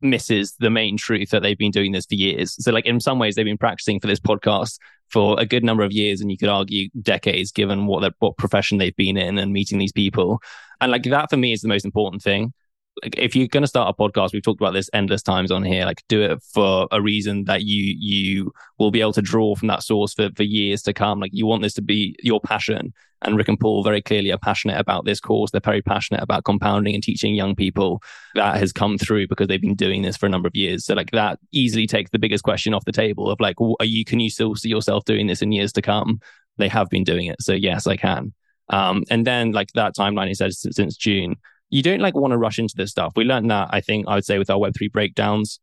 misses 0.00 0.54
the 0.58 0.70
main 0.70 0.96
truth 0.96 1.30
that 1.30 1.42
they've 1.42 1.58
been 1.58 1.70
doing 1.70 1.92
this 1.92 2.06
for 2.06 2.14
years. 2.14 2.56
So, 2.58 2.72
like, 2.72 2.86
in 2.86 2.98
some 2.98 3.18
ways, 3.18 3.34
they've 3.34 3.44
been 3.44 3.58
practicing 3.58 4.00
for 4.00 4.06
this 4.06 4.20
podcast 4.20 4.78
for 5.10 5.38
a 5.38 5.44
good 5.44 5.64
number 5.64 5.82
of 5.82 5.92
years, 5.92 6.20
and 6.20 6.30
you 6.30 6.38
could 6.38 6.48
argue 6.48 6.88
decades, 7.02 7.52
given 7.52 7.86
what 7.86 8.14
what 8.20 8.38
profession 8.38 8.78
they've 8.78 8.96
been 8.96 9.18
in 9.18 9.38
and 9.38 9.52
meeting 9.52 9.78
these 9.78 9.92
people. 9.92 10.40
And 10.80 10.90
like 10.90 11.04
that 11.04 11.28
for 11.30 11.36
me 11.36 11.52
is 11.52 11.60
the 11.60 11.68
most 11.68 11.84
important 11.84 12.22
thing 12.22 12.54
like 13.02 13.16
if 13.18 13.34
you're 13.34 13.48
going 13.48 13.62
to 13.62 13.68
start 13.68 13.88
a 13.88 14.02
podcast 14.02 14.32
we've 14.32 14.42
talked 14.42 14.60
about 14.60 14.74
this 14.74 14.90
endless 14.92 15.22
times 15.22 15.50
on 15.50 15.62
here 15.62 15.86
like 15.86 16.02
do 16.08 16.22
it 16.22 16.42
for 16.42 16.86
a 16.90 17.00
reason 17.00 17.44
that 17.44 17.62
you 17.62 17.94
you 17.98 18.52
will 18.78 18.90
be 18.90 19.00
able 19.00 19.12
to 19.12 19.22
draw 19.22 19.54
from 19.54 19.68
that 19.68 19.82
source 19.82 20.12
for, 20.12 20.28
for 20.36 20.42
years 20.42 20.82
to 20.82 20.92
come. 20.92 21.20
Like 21.20 21.30
you 21.32 21.46
want 21.46 21.62
this 21.62 21.74
to 21.74 21.82
be 21.82 22.16
your 22.22 22.40
passion. 22.40 22.92
And 23.24 23.36
rick 23.36 23.46
and 23.46 23.58
paul 23.58 23.84
very 23.84 24.02
clearly 24.02 24.32
are 24.32 24.38
passionate 24.38 24.80
about 24.80 25.04
this 25.04 25.20
course. 25.20 25.52
They're 25.52 25.60
very 25.60 25.80
passionate 25.80 26.22
about 26.22 26.44
compounding 26.44 26.94
and 26.94 27.02
teaching 27.02 27.36
young 27.36 27.54
people 27.54 28.02
that 28.34 28.56
has 28.56 28.72
come 28.72 28.98
through 28.98 29.28
because 29.28 29.46
they've 29.46 29.60
been 29.60 29.76
doing 29.76 30.02
this 30.02 30.16
for 30.16 30.26
a 30.26 30.28
number 30.28 30.48
of 30.48 30.56
years. 30.56 30.84
So 30.84 30.94
like 30.94 31.12
that 31.12 31.38
easily 31.52 31.86
takes 31.86 32.10
the 32.10 32.18
biggest 32.18 32.42
question 32.42 32.74
off 32.74 32.84
the 32.84 32.90
table 32.90 33.30
of 33.30 33.38
like 33.38 33.56
are 33.60 33.86
you 33.86 34.04
can 34.04 34.18
you 34.18 34.28
still 34.28 34.56
see 34.56 34.68
yourself 34.68 35.04
doing 35.04 35.28
this 35.28 35.40
in 35.40 35.52
years 35.52 35.72
to 35.74 35.82
come? 35.82 36.20
They 36.58 36.68
have 36.68 36.90
been 36.90 37.04
doing 37.04 37.26
it. 37.26 37.40
So 37.40 37.52
yes 37.52 37.86
i 37.86 37.96
can. 37.96 38.34
Um, 38.68 39.04
and 39.08 39.24
then 39.24 39.52
like 39.52 39.68
that 39.74 39.94
timeline 39.94 40.28
he 40.28 40.34
said 40.34 40.52
since 40.52 40.96
june 40.96 41.36
you 41.72 41.82
don't 41.82 42.00
like 42.00 42.14
want 42.14 42.32
to 42.32 42.38
rush 42.38 42.58
into 42.58 42.74
this 42.76 42.90
stuff. 42.90 43.14
We 43.16 43.24
learned 43.24 43.50
that, 43.50 43.68
I 43.70 43.80
think, 43.80 44.06
I 44.06 44.14
would 44.14 44.26
say, 44.26 44.38
with 44.38 44.50
our 44.50 44.58
Web3 44.58 44.92
breakdowns 44.92 45.58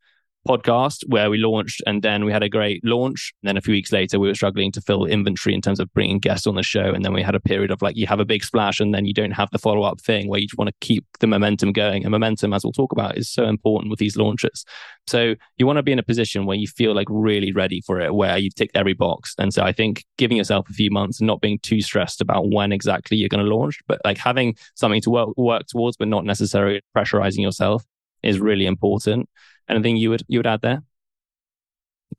podcast 0.50 1.04
where 1.08 1.30
we 1.30 1.38
launched 1.38 1.82
and 1.86 2.02
then 2.02 2.26
we 2.26 2.32
had 2.32 2.42
a 2.42 2.50
great 2.50 2.84
launch. 2.84 3.34
And 3.44 3.50
then 3.50 3.58
a 3.58 3.62
few 3.62 3.74
weeks 3.74 3.92
later, 3.92 4.20
we 4.20 4.28
were 4.28 4.36
struggling 4.36 4.72
to 4.72 4.82
fill 4.82 5.06
inventory 5.06 5.54
in 5.54 5.62
terms 5.62 5.80
of 5.80 5.94
bringing 5.94 6.18
guests 6.18 6.48
on 6.48 6.56
the 6.56 6.64
show. 6.64 6.92
And 6.94 7.06
then 7.06 7.14
we 7.14 7.22
had 7.22 7.36
a 7.36 7.40
period 7.40 7.70
of 7.70 7.82
like, 7.82 7.96
you 7.96 8.08
have 8.08 8.20
a 8.20 8.26
big 8.26 8.44
splash 8.44 8.80
and 8.80 8.94
then 8.94 9.06
you 9.06 9.14
don't 9.14 9.32
have 9.32 9.52
the 9.52 9.60
follow 9.60 9.84
up 9.84 10.02
thing 10.02 10.28
where 10.28 10.40
you 10.40 10.48
want 10.58 10.70
to 10.70 10.76
keep 10.82 11.06
the 11.20 11.28
momentum 11.28 11.72
going. 11.72 12.04
And 12.04 12.12
momentum, 12.12 12.54
as 12.54 12.64
we'll 12.64 12.74
talk 12.74 12.92
about, 12.92 13.18
is 13.18 13.30
so 13.30 13.46
important 13.46 13.92
with 13.92 14.00
these 14.00 14.18
launches. 14.18 14.66
So 15.06 15.36
you 15.58 15.68
want 15.68 15.78
to 15.78 15.84
be 15.84 15.92
in 15.92 16.00
a 16.00 16.04
position 16.04 16.46
where 16.46 16.58
you 16.58 16.68
feel 16.68 16.96
like 16.96 17.08
really 17.10 17.52
ready 17.52 17.82
for 17.82 18.00
it, 18.00 18.16
where 18.16 18.38
you've 18.38 18.56
ticked 18.56 18.76
every 18.76 18.94
box. 18.94 19.36
And 19.38 19.54
so 19.54 19.64
I 19.64 19.72
think 19.72 20.04
giving 20.18 20.38
yourself 20.38 20.70
a 20.70 20.74
few 20.74 20.90
months 20.90 21.20
and 21.20 21.28
not 21.28 21.42
being 21.42 21.60
too 21.60 21.82
stressed 21.82 22.22
about 22.22 22.50
when 22.52 22.72
exactly 22.72 23.18
you're 23.18 23.30
going 23.30 23.46
to 23.46 23.56
launch, 23.56 23.80
but 23.88 24.02
like 24.04 24.18
having 24.18 24.56
something 24.76 25.02
to 25.02 25.10
work, 25.12 25.30
work 25.38 25.68
towards, 25.68 25.98
but 25.98 26.08
not 26.08 26.26
necessarily 26.26 26.82
pressurizing 26.96 27.42
yourself 27.42 27.84
is 28.24 28.40
really 28.40 28.66
important. 28.66 29.30
Anything 29.70 29.98
you 29.98 30.10
would 30.10 30.24
you 30.28 30.40
would 30.40 30.48
add 30.48 30.62
there? 30.62 30.84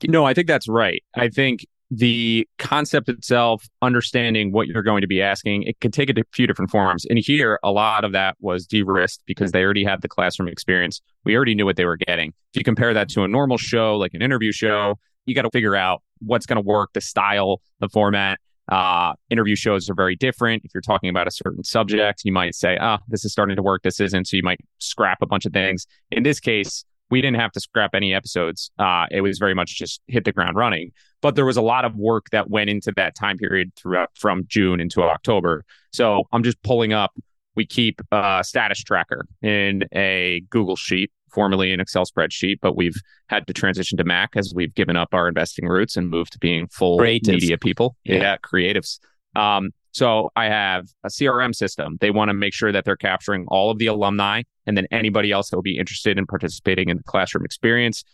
No, 0.06 0.24
I 0.24 0.34
think 0.34 0.46
that's 0.46 0.68
right. 0.68 1.02
I 1.14 1.28
think 1.28 1.66
the 1.90 2.48
concept 2.58 3.08
itself, 3.08 3.68
understanding 3.82 4.52
what 4.52 4.68
you're 4.68 4.82
going 4.82 5.00
to 5.00 5.08
be 5.08 5.20
asking, 5.20 5.64
it 5.64 5.80
could 5.80 5.92
take 5.92 6.08
a 6.08 6.22
few 6.32 6.46
different 6.46 6.70
forms. 6.70 7.04
And 7.06 7.18
here, 7.18 7.58
a 7.64 7.72
lot 7.72 8.04
of 8.04 8.12
that 8.12 8.36
was 8.40 8.64
de-risked 8.66 9.24
because 9.26 9.50
they 9.50 9.64
already 9.64 9.84
had 9.84 10.00
the 10.00 10.08
classroom 10.08 10.48
experience. 10.48 11.00
We 11.24 11.34
already 11.34 11.56
knew 11.56 11.64
what 11.64 11.76
they 11.76 11.84
were 11.84 11.96
getting. 11.96 12.28
If 12.52 12.58
you 12.58 12.64
compare 12.64 12.94
that 12.94 13.08
to 13.10 13.24
a 13.24 13.28
normal 13.28 13.58
show, 13.58 13.96
like 13.96 14.14
an 14.14 14.22
interview 14.22 14.52
show, 14.52 15.00
you 15.26 15.34
got 15.34 15.42
to 15.42 15.50
figure 15.50 15.74
out 15.74 16.02
what's 16.20 16.46
going 16.46 16.62
to 16.62 16.66
work, 16.66 16.90
the 16.94 17.00
style, 17.00 17.60
the 17.80 17.88
format. 17.88 18.38
Uh, 18.70 19.14
interview 19.30 19.56
shows 19.56 19.90
are 19.90 19.94
very 19.94 20.14
different. 20.14 20.62
If 20.64 20.72
you're 20.72 20.80
talking 20.80 21.10
about 21.10 21.26
a 21.26 21.32
certain 21.32 21.64
subject, 21.64 22.22
you 22.24 22.32
might 22.32 22.54
say, 22.54 22.78
ah, 22.80 22.98
oh, 23.00 23.04
this 23.08 23.24
is 23.24 23.32
starting 23.32 23.56
to 23.56 23.62
work, 23.62 23.82
this 23.82 23.98
isn't. 23.98 24.28
So 24.28 24.36
you 24.36 24.44
might 24.44 24.60
scrap 24.78 25.22
a 25.22 25.26
bunch 25.26 25.44
of 25.44 25.52
things. 25.52 25.88
In 26.12 26.22
this 26.22 26.38
case, 26.38 26.84
we 27.10 27.20
didn't 27.20 27.40
have 27.40 27.52
to 27.52 27.60
scrap 27.60 27.94
any 27.94 28.14
episodes. 28.14 28.70
Uh, 28.78 29.06
it 29.10 29.20
was 29.20 29.38
very 29.38 29.54
much 29.54 29.76
just 29.76 30.00
hit 30.06 30.24
the 30.24 30.32
ground 30.32 30.56
running. 30.56 30.92
But 31.22 31.34
there 31.34 31.44
was 31.44 31.56
a 31.56 31.62
lot 31.62 31.84
of 31.84 31.96
work 31.96 32.26
that 32.30 32.48
went 32.48 32.70
into 32.70 32.92
that 32.96 33.14
time 33.14 33.36
period 33.36 33.72
throughout 33.76 34.10
from 34.14 34.44
June 34.46 34.80
into 34.80 35.02
October. 35.02 35.64
So 35.92 36.24
I'm 36.32 36.42
just 36.42 36.62
pulling 36.62 36.92
up. 36.92 37.12
We 37.56 37.66
keep 37.66 38.00
a 38.12 38.42
status 38.44 38.82
tracker 38.82 39.26
in 39.42 39.84
a 39.92 40.42
Google 40.50 40.76
Sheet, 40.76 41.10
formerly 41.30 41.72
an 41.72 41.80
Excel 41.80 42.04
spreadsheet, 42.04 42.60
but 42.62 42.76
we've 42.76 42.96
had 43.26 43.46
to 43.48 43.52
transition 43.52 43.98
to 43.98 44.04
Mac 44.04 44.30
as 44.36 44.52
we've 44.54 44.74
given 44.74 44.96
up 44.96 45.12
our 45.12 45.28
investing 45.28 45.66
roots 45.66 45.96
and 45.96 46.08
moved 46.08 46.32
to 46.32 46.38
being 46.38 46.68
full 46.68 46.98
creatives. 46.98 47.28
media 47.28 47.58
people. 47.58 47.96
Yeah, 48.04 48.16
yeah 48.16 48.36
creatives. 48.38 48.98
Um, 49.34 49.70
so 49.92 50.30
I 50.36 50.46
have 50.46 50.88
a 51.04 51.08
CRM 51.08 51.54
system. 51.54 51.98
They 52.00 52.10
want 52.10 52.28
to 52.28 52.34
make 52.34 52.54
sure 52.54 52.72
that 52.72 52.84
they're 52.84 52.96
capturing 52.96 53.46
all 53.48 53.70
of 53.70 53.78
the 53.78 53.86
alumni 53.86 54.42
and 54.66 54.76
then 54.76 54.86
anybody 54.90 55.32
else 55.32 55.50
that 55.50 55.56
will 55.56 55.62
be 55.62 55.78
interested 55.78 56.18
in 56.18 56.26
participating 56.26 56.88
in 56.88 56.96
the 56.96 57.02
classroom 57.02 57.44
experience. 57.44 58.04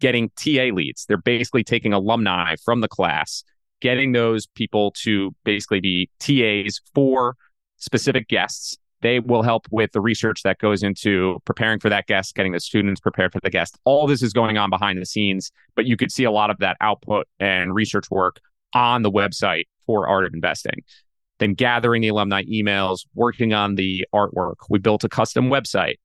Getting 0.00 0.30
TA 0.36 0.70
leads. 0.72 1.04
They're 1.06 1.16
basically 1.16 1.62
taking 1.62 1.92
alumni 1.92 2.56
from 2.64 2.80
the 2.80 2.88
class, 2.88 3.44
getting 3.80 4.12
those 4.12 4.46
people 4.46 4.92
to 5.02 5.34
basically 5.44 5.80
be 5.80 6.10
TAs 6.18 6.80
for 6.94 7.36
specific 7.76 8.28
guests. 8.28 8.76
They 9.02 9.20
will 9.20 9.42
help 9.42 9.66
with 9.70 9.92
the 9.92 10.00
research 10.00 10.42
that 10.44 10.58
goes 10.58 10.82
into 10.82 11.38
preparing 11.44 11.78
for 11.78 11.90
that 11.90 12.06
guest, 12.06 12.34
getting 12.34 12.52
the 12.52 12.60
students 12.60 13.00
prepared 13.00 13.32
for 13.32 13.40
the 13.40 13.50
guest. 13.50 13.78
All 13.84 14.06
this 14.06 14.22
is 14.22 14.32
going 14.32 14.56
on 14.56 14.70
behind 14.70 15.00
the 15.00 15.06
scenes, 15.06 15.52
but 15.76 15.84
you 15.84 15.98
could 15.98 16.10
see 16.10 16.24
a 16.24 16.30
lot 16.30 16.48
of 16.48 16.58
that 16.60 16.78
output 16.80 17.28
and 17.38 17.74
research 17.74 18.10
work 18.10 18.40
on 18.72 19.02
the 19.02 19.10
website 19.10 19.64
for 19.86 20.08
Art 20.08 20.32
Investing. 20.32 20.82
Then 21.38 21.54
gathering 21.54 22.02
the 22.02 22.08
alumni 22.08 22.44
emails, 22.44 23.00
working 23.14 23.52
on 23.52 23.74
the 23.74 24.06
artwork. 24.14 24.54
We 24.70 24.78
built 24.78 25.04
a 25.04 25.08
custom 25.08 25.50
website. 25.50 25.96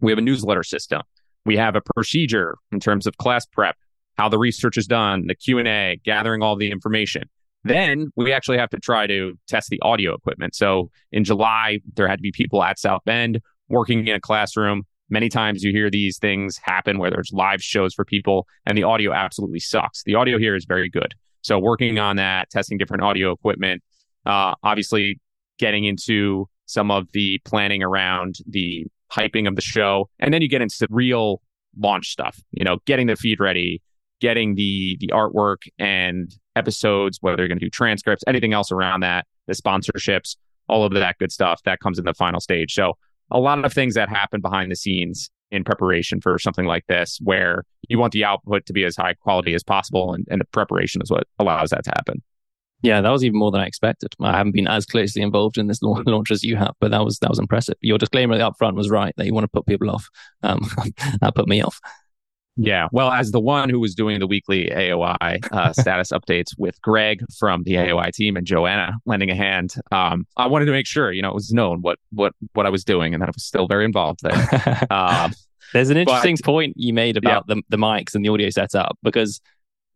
We 0.00 0.10
have 0.10 0.18
a 0.18 0.22
newsletter 0.22 0.62
system. 0.62 1.02
We 1.44 1.56
have 1.56 1.76
a 1.76 1.80
procedure 1.80 2.56
in 2.72 2.80
terms 2.80 3.06
of 3.06 3.16
class 3.16 3.46
prep, 3.46 3.76
how 4.18 4.28
the 4.28 4.38
research 4.38 4.76
is 4.76 4.86
done, 4.86 5.26
the 5.28 5.34
Q&A, 5.34 6.00
gathering 6.04 6.42
all 6.42 6.56
the 6.56 6.70
information. 6.70 7.22
Then 7.62 8.12
we 8.16 8.32
actually 8.32 8.58
have 8.58 8.70
to 8.70 8.78
try 8.78 9.06
to 9.06 9.38
test 9.48 9.70
the 9.70 9.80
audio 9.82 10.14
equipment. 10.14 10.54
So 10.54 10.90
in 11.12 11.24
July, 11.24 11.80
there 11.94 12.06
had 12.06 12.18
to 12.18 12.22
be 12.22 12.32
people 12.32 12.62
at 12.62 12.78
South 12.78 13.02
Bend 13.04 13.40
working 13.68 14.06
in 14.06 14.14
a 14.14 14.20
classroom. 14.20 14.84
Many 15.08 15.28
times 15.28 15.62
you 15.62 15.72
hear 15.72 15.90
these 15.90 16.18
things 16.18 16.58
happen 16.62 16.98
where 16.98 17.10
there's 17.10 17.30
live 17.32 17.62
shows 17.62 17.94
for 17.94 18.04
people 18.04 18.46
and 18.66 18.76
the 18.76 18.82
audio 18.82 19.12
absolutely 19.12 19.60
sucks. 19.60 20.02
The 20.04 20.14
audio 20.14 20.38
here 20.38 20.54
is 20.54 20.64
very 20.64 20.88
good. 20.88 21.14
So 21.46 21.60
working 21.60 21.98
on 22.00 22.16
that, 22.16 22.50
testing 22.50 22.76
different 22.76 23.04
audio 23.04 23.30
equipment, 23.30 23.82
uh, 24.26 24.54
obviously 24.64 25.20
getting 25.58 25.84
into 25.84 26.48
some 26.66 26.90
of 26.90 27.06
the 27.12 27.40
planning 27.44 27.84
around 27.84 28.36
the 28.48 28.84
hyping 29.12 29.46
of 29.46 29.54
the 29.54 29.62
show, 29.62 30.08
and 30.18 30.34
then 30.34 30.42
you 30.42 30.48
get 30.48 30.60
into 30.60 30.86
real 30.90 31.40
launch 31.78 32.08
stuff. 32.08 32.40
You 32.50 32.64
know, 32.64 32.78
getting 32.84 33.06
the 33.06 33.14
feed 33.14 33.38
ready, 33.38 33.80
getting 34.20 34.56
the 34.56 34.96
the 34.98 35.08
artwork 35.08 35.68
and 35.78 36.34
episodes, 36.56 37.18
whether 37.20 37.42
you're 37.42 37.48
going 37.48 37.60
to 37.60 37.64
do 37.66 37.70
transcripts, 37.70 38.24
anything 38.26 38.52
else 38.52 38.72
around 38.72 39.00
that, 39.00 39.24
the 39.46 39.54
sponsorships, 39.54 40.36
all 40.68 40.84
of 40.84 40.92
that 40.94 41.16
good 41.18 41.30
stuff 41.30 41.62
that 41.64 41.78
comes 41.78 41.96
in 41.96 42.04
the 42.04 42.14
final 42.14 42.40
stage. 42.40 42.74
So 42.74 42.94
a 43.30 43.38
lot 43.38 43.64
of 43.64 43.72
things 43.72 43.94
that 43.94 44.08
happen 44.08 44.40
behind 44.40 44.72
the 44.72 44.76
scenes 44.76 45.30
in 45.50 45.64
preparation 45.64 46.20
for 46.20 46.38
something 46.38 46.66
like 46.66 46.86
this, 46.86 47.18
where 47.22 47.64
you 47.88 47.98
want 47.98 48.12
the 48.12 48.24
output 48.24 48.66
to 48.66 48.72
be 48.72 48.84
as 48.84 48.96
high 48.96 49.14
quality 49.14 49.54
as 49.54 49.62
possible, 49.62 50.12
and, 50.12 50.26
and 50.30 50.40
the 50.40 50.46
preparation 50.46 51.00
is 51.02 51.10
what 51.10 51.26
allows 51.38 51.70
that 51.70 51.84
to 51.84 51.90
happen. 51.90 52.22
Yeah, 52.82 53.00
that 53.00 53.10
was 53.10 53.24
even 53.24 53.38
more 53.38 53.50
than 53.50 53.60
I 53.60 53.66
expected. 53.66 54.14
I 54.20 54.36
haven't 54.36 54.52
been 54.52 54.68
as 54.68 54.86
closely 54.86 55.22
involved 55.22 55.58
in 55.58 55.66
this 55.66 55.80
launch 55.82 56.30
as 56.30 56.44
you 56.44 56.56
have, 56.56 56.74
but 56.80 56.90
that 56.90 57.04
was 57.04 57.18
that 57.20 57.30
was 57.30 57.38
impressive. 57.38 57.76
Your 57.80 57.98
disclaimer 57.98 58.40
up 58.40 58.56
front 58.58 58.76
was 58.76 58.90
right 58.90 59.14
that 59.16 59.26
you 59.26 59.34
want 59.34 59.44
to 59.44 59.48
put 59.48 59.66
people 59.66 59.90
off. 59.90 60.08
Um, 60.42 60.60
that 61.20 61.34
put 61.34 61.48
me 61.48 61.62
off. 61.62 61.80
Yeah, 62.56 62.88
well, 62.90 63.10
as 63.10 63.32
the 63.32 63.40
one 63.40 63.68
who 63.68 63.78
was 63.78 63.94
doing 63.94 64.18
the 64.18 64.26
weekly 64.26 64.70
AOI 64.70 65.38
uh, 65.52 65.72
status 65.78 66.10
updates 66.10 66.52
with 66.56 66.80
Greg 66.80 67.22
from 67.38 67.64
the 67.64 67.74
AOI 67.74 68.10
team 68.12 68.36
and 68.36 68.46
Joanna 68.46 68.96
lending 69.04 69.30
a 69.30 69.34
hand, 69.34 69.74
um, 69.92 70.26
I 70.36 70.46
wanted 70.46 70.64
to 70.66 70.72
make 70.72 70.86
sure 70.86 71.12
you 71.12 71.22
know 71.22 71.30
it 71.30 71.34
was 71.34 71.52
known 71.52 71.82
what 71.82 71.98
what 72.12 72.32
what 72.54 72.66
I 72.66 72.70
was 72.70 72.84
doing 72.84 73.14
and 73.14 73.22
that 73.22 73.28
I 73.28 73.32
was 73.34 73.44
still 73.44 73.66
very 73.66 73.84
involved 73.84 74.20
there. 74.22 74.86
um, 74.90 75.32
There's 75.72 75.90
an 75.90 75.96
interesting 75.96 76.36
but, 76.36 76.44
point 76.44 76.74
you 76.76 76.94
made 76.94 77.16
about 77.16 77.44
yeah. 77.48 77.54
the 77.56 77.62
the 77.68 77.76
mics 77.76 78.14
and 78.14 78.24
the 78.24 78.30
audio 78.30 78.50
setup 78.50 78.96
because 79.02 79.40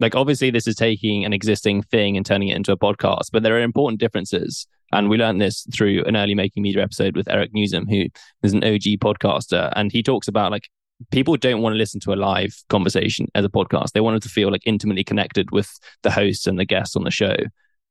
like 0.01 0.15
obviously 0.15 0.51
this 0.51 0.67
is 0.67 0.75
taking 0.75 1.25
an 1.25 1.33
existing 1.33 1.83
thing 1.83 2.17
and 2.17 2.27
turning 2.27 2.49
it 2.49 2.57
into 2.57 2.73
a 2.73 2.77
podcast, 2.77 3.29
but 3.33 3.43
there 3.43 3.57
are 3.57 3.61
important 3.61 4.01
differences. 4.01 4.67
And 4.93 5.09
we 5.09 5.19
learned 5.19 5.41
this 5.41 5.67
through 5.73 6.05
an 6.05 6.17
early 6.17 6.35
making 6.35 6.65
media 6.65 6.83
episode 6.83 7.15
with 7.15 7.29
Eric 7.29 7.53
Nuzum, 7.55 7.89
who 7.89 8.09
is 8.43 8.53
an 8.53 8.65
OG 8.65 8.99
podcaster. 8.99 9.73
And 9.77 9.93
he 9.93 10.03
talks 10.03 10.27
about 10.27 10.51
like 10.51 10.69
people 11.11 11.37
don't 11.37 11.63
want 11.63 11.75
to 11.75 11.79
listen 11.79 12.01
to 12.01 12.13
a 12.13 12.15
live 12.15 12.55
conversation 12.69 13.27
as 13.35 13.45
a 13.45 13.49
podcast. 13.49 13.93
They 13.93 14.01
wanted 14.01 14.23
to 14.23 14.29
feel 14.29 14.51
like 14.51 14.63
intimately 14.67 15.05
connected 15.05 15.51
with 15.51 15.71
the 16.03 16.11
hosts 16.11 16.47
and 16.47 16.59
the 16.59 16.65
guests 16.65 16.97
on 16.97 17.05
the 17.05 17.11
show. 17.11 17.37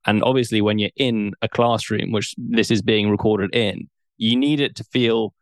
And 0.06 0.24
obviously, 0.24 0.62
when 0.62 0.80
you're 0.80 0.92
in 0.96 1.34
a 1.42 1.50
classroom, 1.50 2.12
which 2.12 2.34
this 2.38 2.72
is 2.72 2.82
being 2.82 3.10
recorded 3.10 3.54
in, 3.54 3.90
you 4.18 4.36
need 4.36 4.60
it 4.60 4.76
to 4.76 4.84
feel 4.86 5.34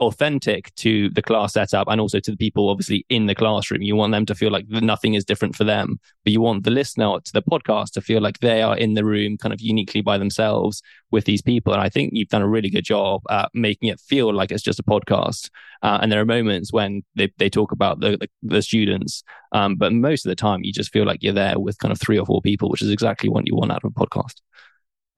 authentic 0.00 0.74
to 0.76 1.10
the 1.10 1.22
class 1.22 1.54
setup 1.54 1.88
and 1.88 2.00
also 2.00 2.20
to 2.20 2.30
the 2.30 2.36
people 2.36 2.68
obviously 2.68 3.04
in 3.08 3.26
the 3.26 3.34
classroom. 3.34 3.82
You 3.82 3.96
want 3.96 4.12
them 4.12 4.26
to 4.26 4.34
feel 4.34 4.50
like 4.50 4.68
nothing 4.68 5.14
is 5.14 5.24
different 5.24 5.56
for 5.56 5.64
them, 5.64 5.98
but 6.24 6.32
you 6.32 6.40
want 6.40 6.64
the 6.64 6.70
listener 6.70 7.18
to 7.20 7.32
the 7.32 7.42
podcast 7.42 7.92
to 7.92 8.00
feel 8.00 8.20
like 8.20 8.38
they 8.38 8.62
are 8.62 8.76
in 8.76 8.94
the 8.94 9.04
room 9.04 9.36
kind 9.36 9.52
of 9.52 9.60
uniquely 9.60 10.00
by 10.00 10.16
themselves 10.18 10.82
with 11.10 11.24
these 11.24 11.42
people. 11.42 11.72
And 11.72 11.82
I 11.82 11.88
think 11.88 12.12
you've 12.14 12.28
done 12.28 12.42
a 12.42 12.48
really 12.48 12.70
good 12.70 12.84
job 12.84 13.22
at 13.28 13.50
making 13.54 13.88
it 13.88 14.00
feel 14.00 14.32
like 14.32 14.52
it's 14.52 14.62
just 14.62 14.78
a 14.78 14.84
podcast. 14.84 15.50
Uh, 15.82 15.98
and 16.00 16.12
there 16.12 16.20
are 16.20 16.26
moments 16.26 16.72
when 16.72 17.02
they, 17.14 17.32
they 17.38 17.50
talk 17.50 17.72
about 17.72 18.00
the, 18.00 18.16
the, 18.16 18.28
the 18.42 18.62
students, 18.62 19.22
um, 19.52 19.76
but 19.76 19.92
most 19.92 20.24
of 20.26 20.30
the 20.30 20.36
time 20.36 20.60
you 20.62 20.72
just 20.72 20.92
feel 20.92 21.06
like 21.06 21.22
you're 21.22 21.32
there 21.32 21.58
with 21.58 21.78
kind 21.78 21.92
of 21.92 22.00
three 22.00 22.18
or 22.18 22.26
four 22.26 22.40
people, 22.42 22.68
which 22.68 22.82
is 22.82 22.90
exactly 22.90 23.28
what 23.28 23.46
you 23.46 23.54
want 23.54 23.72
out 23.72 23.84
of 23.84 23.92
a 23.96 24.06
podcast. 24.06 24.40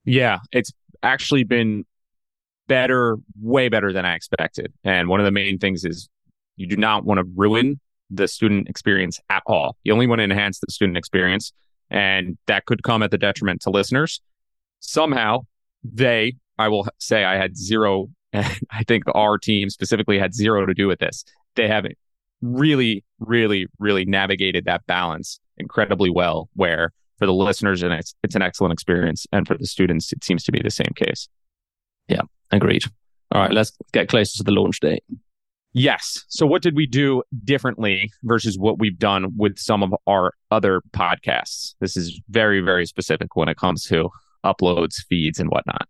Yeah, 0.05 0.39
it's 0.53 0.73
actually 1.03 1.45
been 1.45 1.85
better, 2.71 3.17
way 3.43 3.69
better 3.69 3.93
than 3.93 4.05
I 4.05 4.15
expected. 4.15 4.73
And 4.85 5.09
one 5.09 5.19
of 5.19 5.25
the 5.25 5.33
main 5.33 5.59
things 5.59 5.85
is 5.85 6.09
you 6.55 6.69
do 6.69 6.77
not 6.77 7.05
want 7.05 7.19
to 7.19 7.25
ruin 7.35 7.81
the 8.11 8.29
student 8.29 8.69
experience 8.69 9.19
at 9.29 9.43
all. 9.45 9.77
You 9.83 9.93
only 9.93 10.07
want 10.07 10.21
to 10.21 10.23
enhance 10.23 10.61
the 10.61 10.71
student 10.71 10.97
experience. 10.97 11.53
And 11.91 12.39
that 12.47 12.67
could 12.67 12.85
come 12.85 13.03
at 13.03 13.11
the 13.11 13.19
detriment 13.19 13.63
to 13.63 13.71
listeners. 13.71 14.21
Somehow, 14.79 15.41
they, 15.83 16.35
I 16.59 16.69
will 16.69 16.87
say, 16.99 17.25
I 17.25 17.35
had 17.35 17.57
zero, 17.57 18.09
and 18.33 18.47
I 18.71 18.85
think 18.85 19.03
our 19.17 19.37
team 19.37 19.69
specifically 19.69 20.21
had 20.21 20.33
zero 20.33 20.65
to 20.65 20.73
do 20.73 20.87
with 20.87 21.01
this. 21.01 21.25
They 21.57 21.67
haven't 21.67 21.99
really, 22.41 23.05
really, 23.19 23.67
really 23.81 24.05
navigated 24.05 24.65
that 24.67 24.87
balance 24.87 25.41
incredibly 25.57 26.09
well, 26.09 26.49
where 26.55 26.93
for 27.19 27.27
the 27.27 27.35
listeners, 27.35 27.83
and 27.83 27.93
it's, 27.93 28.15
it's 28.23 28.37
an 28.37 28.43
excellent 28.43 28.73
experience. 28.73 29.27
And 29.33 29.45
for 29.49 29.59
the 29.59 29.67
students, 29.67 30.13
it 30.13 30.23
seems 30.23 30.45
to 30.45 30.53
be 30.53 30.61
the 30.63 30.71
same 30.71 30.93
case. 30.95 31.29
Yeah, 32.07 32.23
agreed. 32.51 32.85
All 33.33 33.41
right, 33.41 33.53
let's 33.53 33.73
get 33.93 34.09
closer 34.09 34.39
to 34.39 34.43
the 34.43 34.51
launch 34.51 34.81
date. 34.81 35.05
Yes. 35.73 36.25
So, 36.29 36.47
what 36.47 36.63
did 36.63 36.75
we 36.75 36.87
do 36.87 37.23
differently 37.45 38.13
versus 38.25 38.59
what 38.59 38.81
we've 38.81 38.99
done 38.99 39.37
with 39.37 39.59
some 39.59 39.83
of 39.83 39.95
our 40.07 40.35
other 40.51 40.83
podcasts? 40.91 41.75
This 41.81 41.97
is 41.97 42.21
very, 42.29 42.61
very 42.61 42.87
specific 42.87 43.37
when 43.37 43.49
it 43.49 43.57
comes 43.57 43.85
to 43.85 44.11
uploads, 44.45 44.97
feeds, 45.09 45.39
and 45.39 45.49
whatnot. 45.49 45.87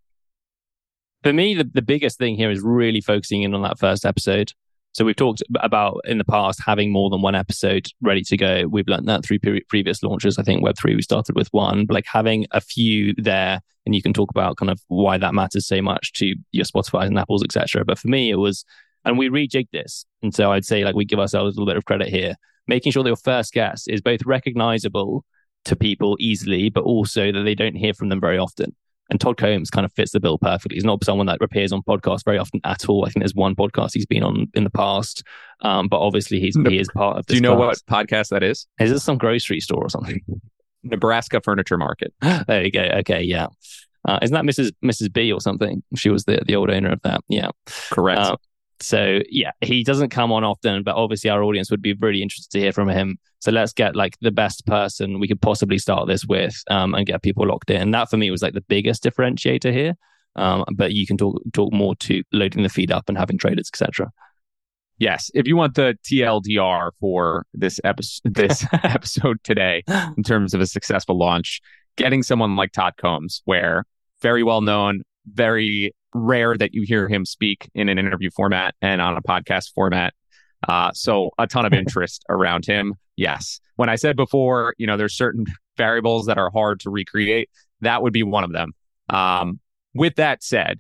For 1.23 1.33
me, 1.33 1.55
the, 1.55 1.65
the 1.65 1.83
biggest 1.83 2.19
thing 2.19 2.37
here 2.37 2.51
is 2.51 2.61
really 2.63 3.01
focusing 3.01 3.43
in 3.43 3.55
on 3.55 3.63
that 3.63 3.79
first 3.79 4.05
episode. 4.05 4.53
So 4.93 5.05
we've 5.05 5.17
talked 5.17 5.43
about 5.61 6.01
in 6.05 6.19
the 6.19 6.25
past 6.25 6.61
having 6.65 6.91
more 6.91 7.11
than 7.11 7.23
one 7.23 7.37
episode 7.37 7.87
ready 8.01 8.23
to 8.23 8.37
go. 8.37 8.65
We've 8.69 8.89
learned 8.89 9.09
that 9.09 9.25
through 9.25 9.39
pre- 9.39 9.65
previous 9.69 10.03
launches. 10.03 10.37
I 10.37 10.43
think 10.43 10.65
Web3 10.65 10.97
we 10.97 11.03
started 11.03 11.37
with 11.37 11.49
one, 11.53 11.87
but 11.87 11.95
like 11.95 12.07
having 12.13 12.47
a 12.51 12.61
few 12.61 13.15
there 13.17 13.61
and 13.87 13.95
you 13.95 14.03
can 14.03 14.13
talk 14.13 14.31
about 14.31 14.57
kind 14.57 14.71
of 14.71 14.81
why 14.89 15.17
that 15.17 15.35
matters 15.35 15.67
so 15.67 15.81
much 15.81 16.13
to 16.15 16.35
your 16.51 16.65
Spotify 16.65 17.07
and 17.07 17.19
Apples, 17.19 17.45
etc. 17.45 17.85
But 17.85 17.99
for 17.99 18.09
me, 18.09 18.31
it 18.31 18.37
was, 18.37 18.65
and 19.05 19.17
we 19.17 19.29
rejigged 19.29 19.71
this. 19.73 20.05
And 20.23 20.35
so 20.35 20.53
I'd 20.53 20.65
say 20.65 20.85
like 20.85 20.97
we 20.97 21.05
give 21.05 21.21
ourselves 21.21 21.57
a 21.57 21.61
little 21.61 21.71
bit 21.71 21.77
of 21.77 21.85
credit 21.85 22.09
here, 22.09 22.35
making 22.67 22.93
sure 22.93 23.05
that 23.05 23.09
your 23.09 23.17
first 23.17 23.53
guest 23.53 23.89
is 23.89 24.01
both 24.01 24.25
recognizable 24.27 25.25
to 25.67 25.77
people 25.77 26.17
easily, 26.19 26.69
but 26.69 26.85
also 26.85 27.31
that 27.31 27.43
they 27.43 27.55
don't 27.55 27.77
hear 27.77 27.95
from 27.95 28.09
them 28.09 28.21
very 28.21 28.39
often. 28.39 28.75
And 29.11 29.21
Todd 29.21 29.37
Combs 29.37 29.71
kind 29.71 29.85
of 29.85 29.93
fits 29.93 30.13
the 30.13 30.21
bill 30.21 30.39
perfectly. 30.39 30.77
He's 30.77 30.85
not 30.85 31.05
someone 31.05 31.27
that 31.27 31.43
appears 31.43 31.73
on 31.73 31.83
podcasts 31.83 32.25
very 32.25 32.39
often 32.39 32.61
at 32.65 32.89
all. 32.89 33.05
I 33.05 33.11
think 33.11 33.23
there's 33.23 33.35
one 33.35 33.57
podcast 33.57 33.91
he's 33.93 34.07
been 34.07 34.23
on 34.23 34.47
in 34.55 34.65
the 34.65 34.71
past, 34.71 35.25
um, 35.63 35.89
but 35.89 35.99
obviously 35.99 36.41
he's 36.41 36.57
he 36.69 36.79
is 36.79 36.89
part 36.95 37.19
of. 37.19 37.27
Do 37.27 37.35
you 37.35 37.41
know 37.41 37.57
class. 37.57 37.83
what 37.89 38.07
podcast 38.07 38.29
that 38.29 38.43
is? 38.43 38.67
Is 38.79 38.91
this 38.91 39.03
some 39.03 39.19
grocery 39.19 39.61
store 39.61 39.83
or 39.83 39.91
something? 39.91 40.21
Nebraska 40.83 41.41
Furniture 41.41 41.77
Market. 41.77 42.15
there 42.47 42.65
you 42.65 42.71
go. 42.71 42.83
Okay, 43.01 43.23
yeah. 43.23 43.49
Uh, 44.09 44.19
isn't 44.23 44.35
that 44.35 44.45
Mrs. 44.45 44.73
Mrs. 44.83 45.13
B 45.13 45.31
or 45.33 45.41
something? 45.41 45.83
She 45.97 46.09
was 46.09 46.25
the 46.25 46.43
the 46.47 46.57
old 46.57 46.71
owner 46.71 46.91
of 46.91 47.03
that. 47.03 47.21
Yeah, 47.29 47.51
correct. 47.91 48.21
Uh, 48.21 48.37
so 48.81 49.21
yeah, 49.29 49.53
he 49.61 49.85
doesn't 49.85 50.11
come 50.11 50.33
on 50.33 50.45
often, 50.45 50.83
but 50.83 50.97
obviously 50.97 51.31
our 51.31 51.43
audience 51.43 51.71
would 51.71 51.83
be 51.83 51.95
really 51.95 52.23
interested 52.23 52.51
to 52.53 52.61
hear 52.61 52.73
from 52.73 52.89
him. 52.89 53.19
So 53.41 53.51
let's 53.51 53.73
get 53.73 53.97
like 53.97 54.17
the 54.21 54.31
best 54.31 54.67
person 54.67 55.19
we 55.19 55.29
could 55.29 55.41
possibly 55.41 55.79
start 55.79 56.07
this 56.09 56.27
with, 56.27 56.55
um, 56.71 56.95
and 56.95 57.07
get 57.07 57.23
people 57.23 57.47
locked 57.47 57.71
in. 57.71 57.81
And 57.81 57.95
that 57.95 58.11
for 58.11 58.17
me 58.17 58.31
was 58.31 58.43
like 58.43 58.55
the 58.55 58.61
biggest 58.63 59.03
differentiator 59.03 59.73
here. 59.73 59.95
Um, 60.37 60.65
but 60.75 60.93
you 60.93 61.07
can 61.07 61.17
talk 61.17 61.41
talk 61.53 61.73
more 61.73 61.97
to 61.97 62.23
loading 62.33 62.63
the 62.63 62.69
feed 62.69 62.93
up 62.93 63.09
and 63.09 63.19
having 63.19 63.39
traders, 63.39 63.69
etc. 63.73 64.11
Yes, 64.99 65.31
if 65.35 65.47
you 65.47 65.57
want 65.57 65.75
the 65.75 65.97
TLDR 66.05 66.91
for 67.01 67.47
this 67.55 67.81
episode, 67.85 68.21
this 68.35 68.65
episode 68.73 69.39
today, 69.43 69.83
in 70.17 70.23
terms 70.23 70.55
of 70.55 70.61
a 70.61 70.67
successful 70.67 71.19
launch, 71.19 71.61
getting 71.97 72.23
someone 72.23 72.55
like 72.55 72.73
Todd 72.73 72.95
Combs, 72.99 73.43
where 73.47 73.85
very 74.21 74.43
well 74.43 74.61
known, 74.61 75.03
very 75.27 75.93
rare 76.15 76.57
that 76.57 76.75
you 76.75 76.83
hear 76.83 77.09
him 77.09 77.25
speak 77.25 77.71
in 77.75 77.89
an 77.89 77.99
interview 77.99 78.31
format 78.31 78.75
and 78.83 79.01
on 79.01 79.17
a 79.17 79.23
podcast 79.23 79.73
format. 79.75 80.15
Uh, 80.69 80.93
so 80.93 81.31
a 81.39 81.47
ton 81.47 81.65
of 81.65 81.73
interest 81.75 82.25
around 82.29 82.67
him. 82.67 82.95
Yes. 83.17 83.61
When 83.77 83.89
I 83.89 83.97
said 83.97 84.17
before, 84.17 84.75
you 84.79 84.87
know, 84.87 84.97
there's 84.97 85.17
certain 85.17 85.47
variables 85.77 86.27
that 86.27 86.39
are 86.39 86.51
hard 86.51 86.81
to 86.81 86.91
recreate. 86.91 87.49
That 87.81 88.03
would 88.03 88.13
be 88.13 88.23
one 88.23 88.45
of 88.45 88.53
them. 88.53 88.73
Um, 89.09 89.61
with 89.95 90.17
that 90.17 90.43
said, 90.43 90.79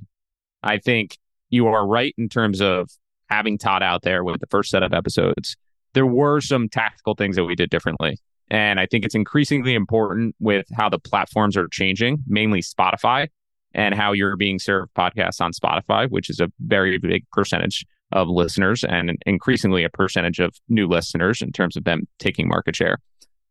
I 0.63 0.79
think 0.79 1.17
you 1.49 1.67
are 1.67 1.87
right 1.87 2.15
in 2.19 2.29
terms 2.29 2.61
of 2.61 2.91
having 3.29 3.59
Todd 3.59 3.83
out 3.83 4.03
there 4.03 4.23
with 4.23 4.41
the 4.41 4.47
first 4.47 4.71
set 4.71 4.83
of 4.83 4.93
episodes. 4.93 5.57
There 5.95 6.07
were 6.07 6.41
some 6.41 6.69
tactical 6.69 7.15
things 7.15 7.37
that 7.37 7.45
we 7.45 7.55
did 7.55 7.71
differently. 7.71 8.19
And 8.51 8.81
I 8.81 8.87
think 8.87 9.05
it's 9.05 9.15
increasingly 9.15 9.75
important 9.75 10.35
with 10.41 10.67
how 10.77 10.89
the 10.89 10.99
platforms 10.99 11.57
are 11.57 11.69
changing, 11.69 12.25
mainly 12.27 12.61
Spotify, 12.61 13.29
and 13.75 13.95
how 13.95 14.13
you're 14.13 14.37
being 14.37 14.59
served 14.59 14.93
podcasts 14.95 15.41
on 15.41 15.53
Spotify, 15.53 16.09
which 16.11 16.29
is 16.31 16.41
a 16.41 16.51
very 16.61 16.99
big 16.99 17.25
percentage 17.31 17.87
of 18.13 18.29
listeners 18.29 18.83
and 18.85 19.17
increasingly 19.25 19.85
a 19.85 19.89
percentage 19.89 20.41
of 20.41 20.55
new 20.69 20.87
listeners 20.89 21.41
in 21.41 21.53
terms 21.53 21.77
of 21.77 21.85
them 21.85 22.09
taking 22.19 22.49
market 22.49 22.75
share. 22.75 22.99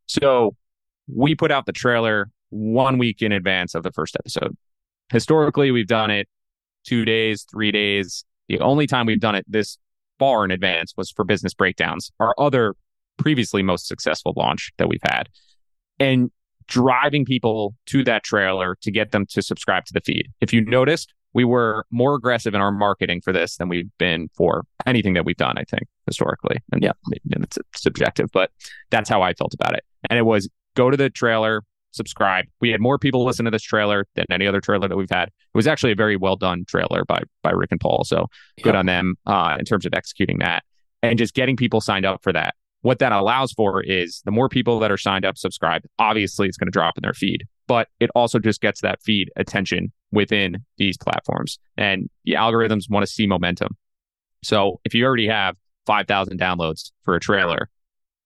So 0.07 0.55
we 1.07 1.35
put 1.35 1.51
out 1.51 1.65
the 1.65 1.71
trailer 1.71 2.29
one 2.49 2.97
week 2.97 3.21
in 3.21 3.31
advance 3.31 3.75
of 3.75 3.83
the 3.83 3.91
first 3.91 4.15
episode. 4.19 4.55
Historically, 5.11 5.71
we've 5.71 5.88
done 5.88 6.11
it 6.11 6.27
two 6.85 7.05
days, 7.05 7.45
three 7.49 7.71
days. 7.71 8.25
The 8.47 8.59
only 8.59 8.88
time 8.88 9.05
we've 9.05 9.19
done 9.19 9.35
it 9.35 9.45
this 9.47 9.77
far 10.17 10.43
in 10.43 10.51
advance 10.51 10.93
was 10.97 11.11
for 11.11 11.23
business 11.23 11.53
breakdowns, 11.53 12.11
our 12.20 12.35
other 12.37 12.75
previously 13.17 13.63
most 13.63 13.87
successful 13.87 14.33
launch 14.35 14.72
that 14.77 14.89
we've 14.89 15.00
had. 15.03 15.29
And 16.00 16.31
driving 16.70 17.25
people 17.25 17.75
to 17.88 18.03
that 18.05 18.24
trailer 18.24 18.77
to 18.82 18.92
get 18.92 19.12
them 19.12 19.25
to 19.25 19.42
subscribe 19.42 19.86
to 19.86 19.94
the 19.94 20.01
feed. 20.01 20.27
If 20.40 20.53
you 20.53 20.62
noticed, 20.62 21.14
we 21.34 21.44
were 21.44 21.86
more 21.92 22.16
aggressive 22.16 22.53
in 22.53 22.62
our 22.62 22.72
marketing 22.72 23.22
for 23.22 23.34
this 23.34 23.58
than 23.58 23.70
we've 23.70 23.90
been 23.98 24.29
for 24.36 24.64
anything 24.86 25.14
that 25.14 25.25
we've 25.25 25.38
done, 25.38 25.58
I 25.58 25.64
think, 25.64 25.84
historically. 26.05 26.58
And 26.72 26.82
yeah, 26.82 26.94
it's 27.32 27.58
subjective, 27.75 28.29
but 28.34 28.51
that's 28.90 29.10
how 29.10 29.22
I 29.22 29.34
felt 29.34 29.53
about 29.53 29.74
it. 29.74 29.84
And 30.10 30.18
it 30.18 30.24
was 30.24 30.50
go 30.75 30.90
to 30.90 30.98
the 30.98 31.10
trailer, 31.10 31.64
subscribe. 31.92 32.46
We 32.62 32.70
had 32.70 32.79
more 32.79 32.98
people 32.98 33.25
listen 33.25 33.46
to 33.46 33.51
this 33.51 33.64
trailer 33.64 34.05
than 34.16 34.25
any 34.32 34.48
other 34.48 34.62
trailer 34.62 34.88
that 34.88 34.96
we've 34.96 35.10
had. 35.10 35.27
It 35.27 35.34
was 35.53 35.68
actually 35.68 35.92
a 35.92 35.96
very 35.96 36.16
well 36.16 36.36
done 36.36 36.66
trailer 36.68 37.03
by 37.05 37.22
by 37.44 37.51
Rick 37.51 37.72
and 37.72 37.79
Paul. 37.79 38.03
So 38.05 38.27
good 38.64 38.75
on 38.75 38.86
them 38.86 39.16
uh, 39.25 39.58
in 39.60 39.66
terms 39.66 39.86
of 39.86 39.94
executing 39.94 40.40
that 40.40 40.64
and 41.01 41.18
just 41.18 41.34
getting 41.34 41.55
people 41.55 41.82
signed 41.82 42.05
up 42.05 42.24
for 42.24 42.34
that 42.34 42.55
what 42.81 43.00
that 43.00 43.11
allows 43.11 43.51
for 43.51 43.81
is 43.81 44.22
the 44.25 44.31
more 44.31 44.50
people 44.50 44.79
that 44.79 44.92
are 44.92 44.98
signed 44.98 45.25
up, 45.25 45.37
subscribed, 45.37 45.85
obviously 45.98 46.48
it's 46.48 46.57
going 46.57 46.68
to 46.68 46.72
drop 46.72 46.98
in 46.98 47.01
their 47.01 47.13
feed, 47.13 47.44
but 47.68 47.87
it 48.00 48.09
also 48.15 48.39
just 48.39 48.61
gets 48.61 48.81
that 48.81 49.01
feed 49.01 49.29
attention 49.35 49.92
within 50.11 50.57
these 50.77 50.98
platforms. 50.98 51.59
And 51.77 52.09
the 52.25 52.33
algorithms 52.33 52.89
want 52.89 53.05
to 53.05 53.11
see 53.11 53.27
momentum. 53.27 53.75
So 54.44 54.79
if 54.85 54.94
you 54.94 55.05
already 55.05 55.27
have 55.27 55.55
5,000 55.85 56.39
downloads 56.39 56.92
for 57.03 57.15
a 57.15 57.20
trailer, 57.20 57.70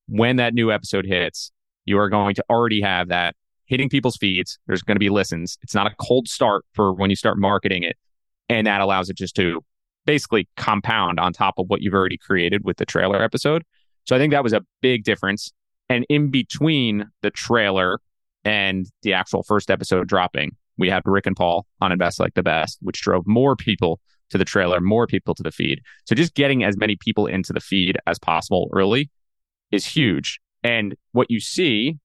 when 0.08 0.36
that 0.36 0.54
new 0.54 0.72
episode 0.72 1.06
hits, 1.06 1.52
you 1.86 1.98
are 1.98 2.10
going 2.10 2.36
to 2.36 2.44
already 2.50 2.82
have 2.82 3.08
that 3.10 3.36
hitting 3.66 3.89
people's 3.89 4.18
feeds. 4.18 4.60
There's 4.68 4.82
going 4.82 4.96
to 4.96 5.00
be 5.00 5.10
listens. 5.10 5.58
It's 5.62 5.74
not 5.74 5.88
a 5.88 5.96
cold 6.00 6.28
start 6.28 6.66
for 6.74 6.94
when 6.94 7.10
you 7.10 7.16
start 7.16 7.38
marketing 7.38 7.84
it. 7.84 7.98
And 8.50 8.68
that 8.68 8.82
allows 8.82 9.10
it 9.10 9.18
just 9.18 9.36
to 9.38 9.63
basically 10.06 10.48
compound 10.58 11.20
on 11.20 11.34
top 11.34 11.56
of 11.58 11.68
what 11.70 11.82
you've 11.82 11.94
already 11.94 12.18
created 12.18 12.63
with 12.63 12.78
the 12.78 12.86
trailer 12.86 13.22
episode. 13.24 13.63
So 14.06 14.16
I 14.16 14.20
think 14.20 14.32
that 14.32 14.44
was 14.44 14.54
a 14.54 14.62
big 14.82 15.04
difference. 15.04 15.52
And 15.89 16.06
in 16.10 16.32
between 16.32 17.06
the 17.22 17.32
trailer 17.32 18.00
and 18.44 18.86
the 19.02 19.13
actual 19.13 19.44
first 19.44 19.70
episode 19.70 20.08
dropping, 20.08 20.56
we 20.78 20.89
had 20.89 21.04
Rick 21.06 21.28
and 21.28 21.36
Paul 21.36 21.66
on 21.82 21.92
Invest 21.92 22.20
Like 22.20 22.34
the 22.34 22.44
Best, 22.44 22.80
which 22.82 23.02
drove 23.02 23.28
more 23.28 23.56
people 23.56 24.00
to 24.30 24.38
the 24.38 24.46
trailer, 24.46 24.82
more 24.82 25.06
people 25.06 25.36
to 25.36 25.44
the 25.44 25.52
feed. 25.52 25.82
So 26.06 26.16
just 26.16 26.34
getting 26.34 26.63
as 26.63 26.76
many 26.78 26.96
people 26.96 27.28
into 27.28 27.54
the 27.54 27.60
feed 27.60 27.98
as 28.08 28.18
possible 28.18 28.70
early 28.74 29.10
is 29.72 29.86
huge. 29.86 30.39
And 30.63 30.96
what 31.12 31.30
you 31.30 31.39
see 31.39 31.98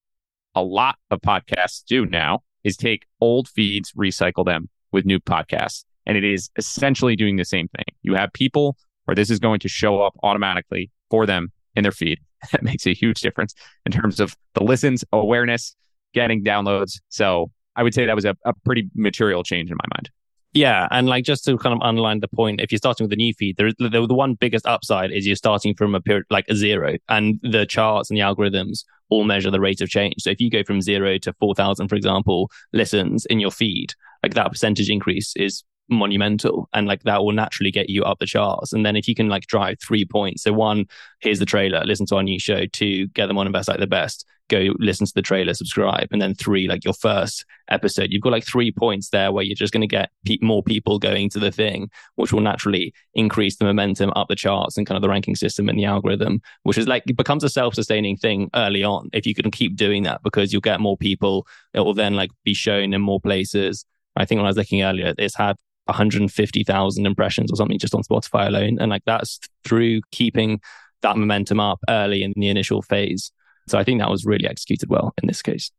a 0.54 0.62
lot 0.62 0.96
of 1.10 1.20
podcasts 1.20 1.84
do 1.84 2.04
now 2.04 2.40
is 2.64 2.76
take 2.76 3.06
old 3.20 3.48
feeds, 3.48 3.92
recycle 3.92 4.44
them 4.44 4.68
with 4.92 5.06
new 5.06 5.20
podcasts. 5.20 5.84
And 6.04 6.16
it 6.16 6.24
is 6.24 6.50
essentially 6.56 7.16
doing 7.16 7.36
the 7.36 7.44
same 7.44 7.68
thing. 7.68 7.84
You 8.02 8.14
have 8.14 8.32
people 8.32 8.76
where 9.04 9.14
this 9.14 9.30
is 9.30 9.38
going 9.38 9.60
to 9.60 9.68
show 9.68 10.02
up 10.02 10.14
automatically 10.22 10.90
for 11.10 11.26
them 11.26 11.50
in 11.78 11.82
their 11.82 11.92
feed. 11.92 12.18
That 12.52 12.62
makes 12.62 12.86
a 12.86 12.94
huge 12.94 13.20
difference 13.20 13.54
in 13.84 13.90
terms 13.90 14.20
of 14.20 14.36
the 14.54 14.62
listens, 14.62 15.04
awareness, 15.12 15.74
getting 16.14 16.44
downloads. 16.44 17.00
So 17.08 17.50
I 17.74 17.82
would 17.82 17.94
say 17.94 18.06
that 18.06 18.14
was 18.14 18.24
a, 18.24 18.36
a 18.44 18.52
pretty 18.64 18.88
material 18.94 19.42
change 19.42 19.70
in 19.70 19.76
my 19.76 19.96
mind. 19.96 20.10
Yeah, 20.54 20.88
and 20.90 21.06
like 21.06 21.24
just 21.24 21.44
to 21.44 21.58
kind 21.58 21.74
of 21.74 21.80
underline 21.82 22.20
the 22.20 22.28
point, 22.28 22.60
if 22.60 22.72
you're 22.72 22.78
starting 22.78 23.04
with 23.04 23.12
a 23.12 23.16
new 23.16 23.34
feed, 23.34 23.56
there, 23.56 23.70
the, 23.78 24.06
the 24.06 24.14
one 24.14 24.34
biggest 24.34 24.66
upside 24.66 25.12
is 25.12 25.26
you're 25.26 25.36
starting 25.36 25.74
from 25.74 25.94
a 25.94 26.00
period 26.00 26.24
like 26.30 26.46
a 26.48 26.56
zero, 26.56 26.96
and 27.08 27.38
the 27.42 27.66
charts 27.66 28.10
and 28.10 28.18
the 28.18 28.22
algorithms 28.22 28.84
all 29.10 29.24
measure 29.24 29.50
the 29.50 29.60
rate 29.60 29.80
of 29.80 29.88
change. 29.88 30.14
So 30.18 30.30
if 30.30 30.40
you 30.40 30.50
go 30.50 30.62
from 30.62 30.80
zero 30.80 31.18
to 31.18 31.34
four 31.34 31.54
thousand, 31.54 31.88
for 31.88 31.96
example, 31.96 32.50
listens 32.72 33.26
in 33.26 33.40
your 33.40 33.50
feed, 33.50 33.92
like 34.22 34.34
that 34.34 34.50
percentage 34.50 34.88
increase 34.88 35.34
is 35.36 35.64
monumental 35.88 36.68
and 36.72 36.86
like 36.86 37.02
that 37.04 37.22
will 37.22 37.32
naturally 37.32 37.70
get 37.70 37.88
you 37.88 38.04
up 38.04 38.18
the 38.18 38.26
charts. 38.26 38.72
And 38.72 38.84
then 38.84 38.96
if 38.96 39.08
you 39.08 39.14
can 39.14 39.28
like 39.28 39.46
drive 39.46 39.78
three 39.80 40.04
points 40.04 40.42
so 40.42 40.52
one 40.52 40.86
here's 41.20 41.38
the 41.38 41.46
trailer 41.46 41.82
listen 41.84 42.06
to 42.06 42.16
our 42.16 42.22
new 42.22 42.38
show 42.38 42.66
two 42.66 43.06
get 43.08 43.26
them 43.26 43.38
on 43.38 43.46
invest 43.46 43.68
like 43.68 43.80
the 43.80 43.86
best 43.86 44.24
go 44.48 44.74
listen 44.78 45.06
to 45.06 45.12
the 45.14 45.22
trailer 45.22 45.54
subscribe 45.54 46.08
and 46.10 46.20
then 46.20 46.34
three 46.34 46.66
like 46.68 46.84
your 46.84 46.94
first 46.94 47.44
episode. 47.68 48.10
You've 48.10 48.22
got 48.22 48.32
like 48.32 48.46
three 48.46 48.72
points 48.72 49.10
there 49.10 49.30
where 49.30 49.44
you're 49.44 49.54
just 49.54 49.72
going 49.72 49.82
to 49.82 49.86
get 49.86 50.10
pe- 50.24 50.38
more 50.40 50.62
people 50.62 50.98
going 50.98 51.28
to 51.30 51.38
the 51.38 51.52
thing 51.52 51.90
which 52.16 52.32
will 52.32 52.40
naturally 52.40 52.94
increase 53.14 53.56
the 53.56 53.66
momentum 53.66 54.10
up 54.16 54.28
the 54.28 54.36
charts 54.36 54.76
and 54.76 54.86
kind 54.86 54.96
of 54.96 55.02
the 55.02 55.08
ranking 55.08 55.36
system 55.36 55.68
and 55.68 55.78
the 55.78 55.84
algorithm 55.84 56.40
which 56.62 56.78
is 56.78 56.88
like 56.88 57.04
it 57.06 57.16
becomes 57.16 57.44
a 57.44 57.48
self-sustaining 57.48 58.16
thing 58.16 58.48
early 58.54 58.82
on 58.82 59.08
if 59.12 59.26
you 59.26 59.34
can 59.34 59.50
keep 59.50 59.76
doing 59.76 60.02
that 60.04 60.22
because 60.22 60.52
you'll 60.52 60.60
get 60.60 60.80
more 60.80 60.96
people. 60.96 61.46
It 61.74 61.80
will 61.80 61.94
then 61.94 62.14
like 62.14 62.30
be 62.44 62.54
shown 62.54 62.94
in 62.94 63.00
more 63.00 63.20
places. 63.20 63.84
I 64.16 64.24
think 64.24 64.38
when 64.38 64.46
I 64.46 64.50
was 64.50 64.56
looking 64.56 64.82
earlier, 64.82 65.14
it's 65.16 65.36
had 65.36 65.56
150,000 65.88 67.06
impressions 67.06 67.52
or 67.52 67.56
something 67.56 67.78
just 67.78 67.94
on 67.94 68.02
Spotify 68.02 68.46
alone. 68.46 68.78
And 68.80 68.90
like 68.90 69.02
that's 69.06 69.40
through 69.64 70.02
keeping 70.12 70.60
that 71.02 71.16
momentum 71.16 71.60
up 71.60 71.80
early 71.88 72.22
in 72.22 72.32
the 72.36 72.48
initial 72.48 72.82
phase. 72.82 73.32
So 73.68 73.78
I 73.78 73.84
think 73.84 74.00
that 74.00 74.10
was 74.10 74.24
really 74.24 74.46
executed 74.46 74.88
well 74.88 75.12
in 75.20 75.26
this 75.26 75.42
case. 75.42 75.70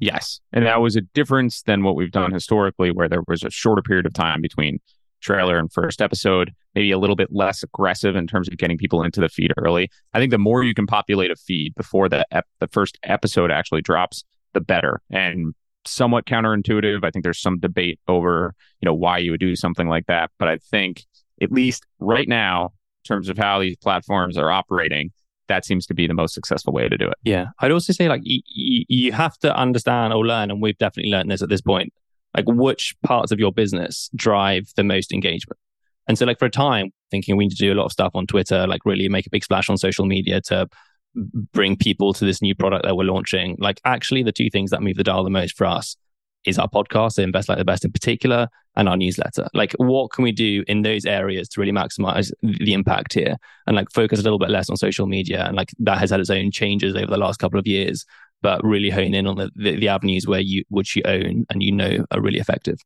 Yes. 0.00 0.40
And 0.52 0.64
that 0.64 0.80
was 0.80 0.96
a 0.96 1.00
difference 1.00 1.62
than 1.62 1.82
what 1.82 1.96
we've 1.96 2.12
done 2.12 2.32
historically, 2.32 2.90
where 2.92 3.08
there 3.08 3.22
was 3.26 3.42
a 3.42 3.50
shorter 3.50 3.82
period 3.82 4.06
of 4.06 4.12
time 4.12 4.40
between 4.40 4.78
trailer 5.20 5.58
and 5.58 5.72
first 5.72 6.00
episode, 6.00 6.52
maybe 6.74 6.92
a 6.92 6.98
little 6.98 7.16
bit 7.16 7.28
less 7.32 7.64
aggressive 7.64 8.14
in 8.14 8.26
terms 8.26 8.48
of 8.48 8.56
getting 8.56 8.78
people 8.78 9.02
into 9.02 9.20
the 9.20 9.28
feed 9.28 9.52
early. 9.58 9.90
I 10.14 10.18
think 10.20 10.30
the 10.30 10.38
more 10.38 10.62
you 10.62 10.74
can 10.74 10.86
populate 10.86 11.32
a 11.32 11.36
feed 11.36 11.74
before 11.74 12.08
the, 12.08 12.24
ep- 12.30 12.46
the 12.60 12.68
first 12.68 12.96
episode 13.02 13.50
actually 13.50 13.82
drops, 13.82 14.24
the 14.54 14.60
better. 14.60 15.00
And 15.10 15.54
somewhat 15.88 16.26
counterintuitive. 16.26 17.04
I 17.04 17.10
think 17.10 17.22
there's 17.22 17.40
some 17.40 17.58
debate 17.58 17.98
over, 18.08 18.54
you 18.80 18.86
know, 18.86 18.94
why 18.94 19.18
you 19.18 19.30
would 19.30 19.40
do 19.40 19.56
something 19.56 19.88
like 19.88 20.06
that. 20.06 20.30
But 20.38 20.48
I 20.48 20.58
think 20.58 21.04
at 21.40 21.52
least 21.52 21.84
right 21.98 22.28
now, 22.28 22.66
in 22.66 23.14
terms 23.14 23.28
of 23.28 23.38
how 23.38 23.60
these 23.60 23.76
platforms 23.76 24.36
are 24.36 24.50
operating, 24.50 25.10
that 25.48 25.64
seems 25.64 25.86
to 25.86 25.94
be 25.94 26.06
the 26.06 26.14
most 26.14 26.34
successful 26.34 26.72
way 26.72 26.88
to 26.88 26.98
do 26.98 27.08
it. 27.08 27.16
Yeah. 27.24 27.46
I'd 27.60 27.72
also 27.72 27.92
say 27.92 28.08
like 28.08 28.20
you 28.24 29.12
have 29.12 29.38
to 29.38 29.56
understand 29.56 30.12
or 30.12 30.26
learn, 30.26 30.50
and 30.50 30.60
we've 30.60 30.76
definitely 30.78 31.10
learned 31.10 31.30
this 31.30 31.42
at 31.42 31.48
this 31.48 31.62
point, 31.62 31.92
like 32.36 32.44
which 32.46 32.94
parts 33.02 33.32
of 33.32 33.38
your 33.38 33.52
business 33.52 34.10
drive 34.14 34.64
the 34.76 34.84
most 34.84 35.12
engagement. 35.12 35.58
And 36.06 36.18
so 36.18 36.26
like 36.26 36.38
for 36.38 36.46
a 36.46 36.50
time, 36.50 36.90
thinking 37.10 37.36
we 37.36 37.44
need 37.44 37.56
to 37.56 37.56
do 37.56 37.72
a 37.72 37.74
lot 37.74 37.86
of 37.86 37.92
stuff 37.92 38.12
on 38.14 38.26
Twitter, 38.26 38.66
like 38.66 38.84
really 38.84 39.08
make 39.08 39.26
a 39.26 39.30
big 39.30 39.44
splash 39.44 39.70
on 39.70 39.76
social 39.78 40.04
media 40.04 40.40
to 40.42 40.66
bring 41.52 41.76
people 41.76 42.12
to 42.14 42.24
this 42.24 42.42
new 42.42 42.54
product 42.54 42.84
that 42.84 42.96
we're 42.96 43.04
launching. 43.04 43.56
Like 43.58 43.80
actually 43.84 44.22
the 44.22 44.32
two 44.32 44.50
things 44.50 44.70
that 44.70 44.82
move 44.82 44.96
the 44.96 45.04
dial 45.04 45.24
the 45.24 45.30
most 45.30 45.56
for 45.56 45.66
us 45.66 45.96
is 46.44 46.58
our 46.58 46.68
podcast, 46.68 47.18
Invest 47.18 47.48
Like 47.48 47.58
the 47.58 47.64
Best 47.64 47.84
in 47.84 47.92
particular, 47.92 48.48
and 48.76 48.88
our 48.88 48.96
newsletter. 48.96 49.48
Like, 49.54 49.74
what 49.78 50.12
can 50.12 50.24
we 50.24 50.32
do 50.32 50.64
in 50.68 50.82
those 50.82 51.04
areas 51.04 51.48
to 51.50 51.60
really 51.60 51.72
maximize 51.72 52.30
the 52.42 52.72
impact 52.72 53.12
here 53.12 53.36
and 53.66 53.76
like 53.76 53.90
focus 53.92 54.20
a 54.20 54.22
little 54.22 54.38
bit 54.38 54.50
less 54.50 54.70
on 54.70 54.76
social 54.76 55.06
media? 55.06 55.44
And 55.46 55.56
like 55.56 55.70
that 55.80 55.98
has 55.98 56.10
had 56.10 56.20
its 56.20 56.30
own 56.30 56.50
changes 56.50 56.94
over 56.94 57.06
the 57.06 57.16
last 57.16 57.38
couple 57.38 57.58
of 57.58 57.66
years, 57.66 58.04
but 58.40 58.64
really 58.64 58.90
hone 58.90 59.14
in 59.14 59.26
on 59.26 59.36
the, 59.36 59.50
the, 59.56 59.76
the 59.76 59.88
avenues 59.88 60.26
where 60.26 60.40
you, 60.40 60.64
which 60.68 60.96
you 60.96 61.02
own 61.04 61.44
and 61.50 61.62
you 61.62 61.72
know 61.72 62.04
are 62.12 62.20
really 62.20 62.38
effective. 62.38 62.78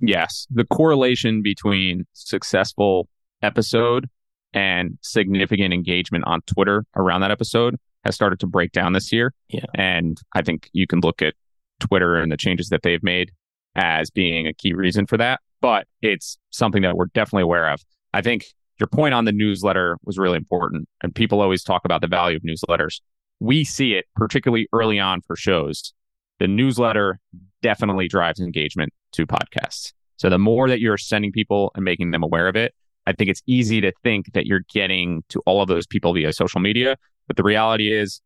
Yes. 0.00 0.46
The 0.50 0.64
correlation 0.64 1.42
between 1.42 2.06
successful 2.14 3.08
episode 3.42 4.08
and 4.52 4.98
significant 5.02 5.72
engagement 5.72 6.24
on 6.26 6.40
Twitter 6.42 6.84
around 6.96 7.20
that 7.20 7.30
episode 7.30 7.76
has 8.04 8.14
started 8.14 8.40
to 8.40 8.46
break 8.46 8.72
down 8.72 8.92
this 8.92 9.12
year. 9.12 9.32
Yeah. 9.48 9.66
And 9.74 10.18
I 10.34 10.42
think 10.42 10.68
you 10.72 10.86
can 10.86 11.00
look 11.00 11.22
at 11.22 11.34
Twitter 11.78 12.16
and 12.16 12.32
the 12.32 12.36
changes 12.36 12.68
that 12.70 12.82
they've 12.82 13.02
made 13.02 13.32
as 13.76 14.10
being 14.10 14.46
a 14.46 14.52
key 14.52 14.72
reason 14.72 15.06
for 15.06 15.16
that. 15.18 15.40
But 15.60 15.86
it's 16.02 16.38
something 16.50 16.82
that 16.82 16.96
we're 16.96 17.06
definitely 17.06 17.42
aware 17.42 17.70
of. 17.70 17.80
I 18.14 18.22
think 18.22 18.46
your 18.78 18.88
point 18.88 19.14
on 19.14 19.26
the 19.26 19.32
newsletter 19.32 19.98
was 20.04 20.18
really 20.18 20.38
important. 20.38 20.88
And 21.02 21.14
people 21.14 21.40
always 21.40 21.62
talk 21.62 21.82
about 21.84 22.00
the 22.00 22.08
value 22.08 22.36
of 22.36 22.42
newsletters. 22.42 23.00
We 23.38 23.64
see 23.64 23.92
it 23.94 24.06
particularly 24.16 24.68
early 24.72 24.98
on 24.98 25.20
for 25.20 25.36
shows. 25.36 25.92
The 26.38 26.48
newsletter 26.48 27.20
definitely 27.62 28.08
drives 28.08 28.40
engagement 28.40 28.92
to 29.12 29.26
podcasts. 29.26 29.92
So 30.16 30.30
the 30.30 30.38
more 30.38 30.68
that 30.68 30.80
you're 30.80 30.98
sending 30.98 31.32
people 31.32 31.70
and 31.74 31.84
making 31.84 32.10
them 32.10 32.22
aware 32.22 32.48
of 32.48 32.56
it, 32.56 32.74
I 33.10 33.12
think 33.12 33.28
it's 33.28 33.42
easy 33.46 33.80
to 33.80 33.92
think 34.04 34.32
that 34.34 34.46
you're 34.46 34.62
getting 34.72 35.24
to 35.30 35.42
all 35.44 35.60
of 35.60 35.68
those 35.68 35.86
people 35.86 36.14
via 36.14 36.32
social 36.32 36.60
media. 36.60 36.96
But 37.26 37.36
the 37.36 37.42
reality 37.42 37.92
is, 37.92 38.20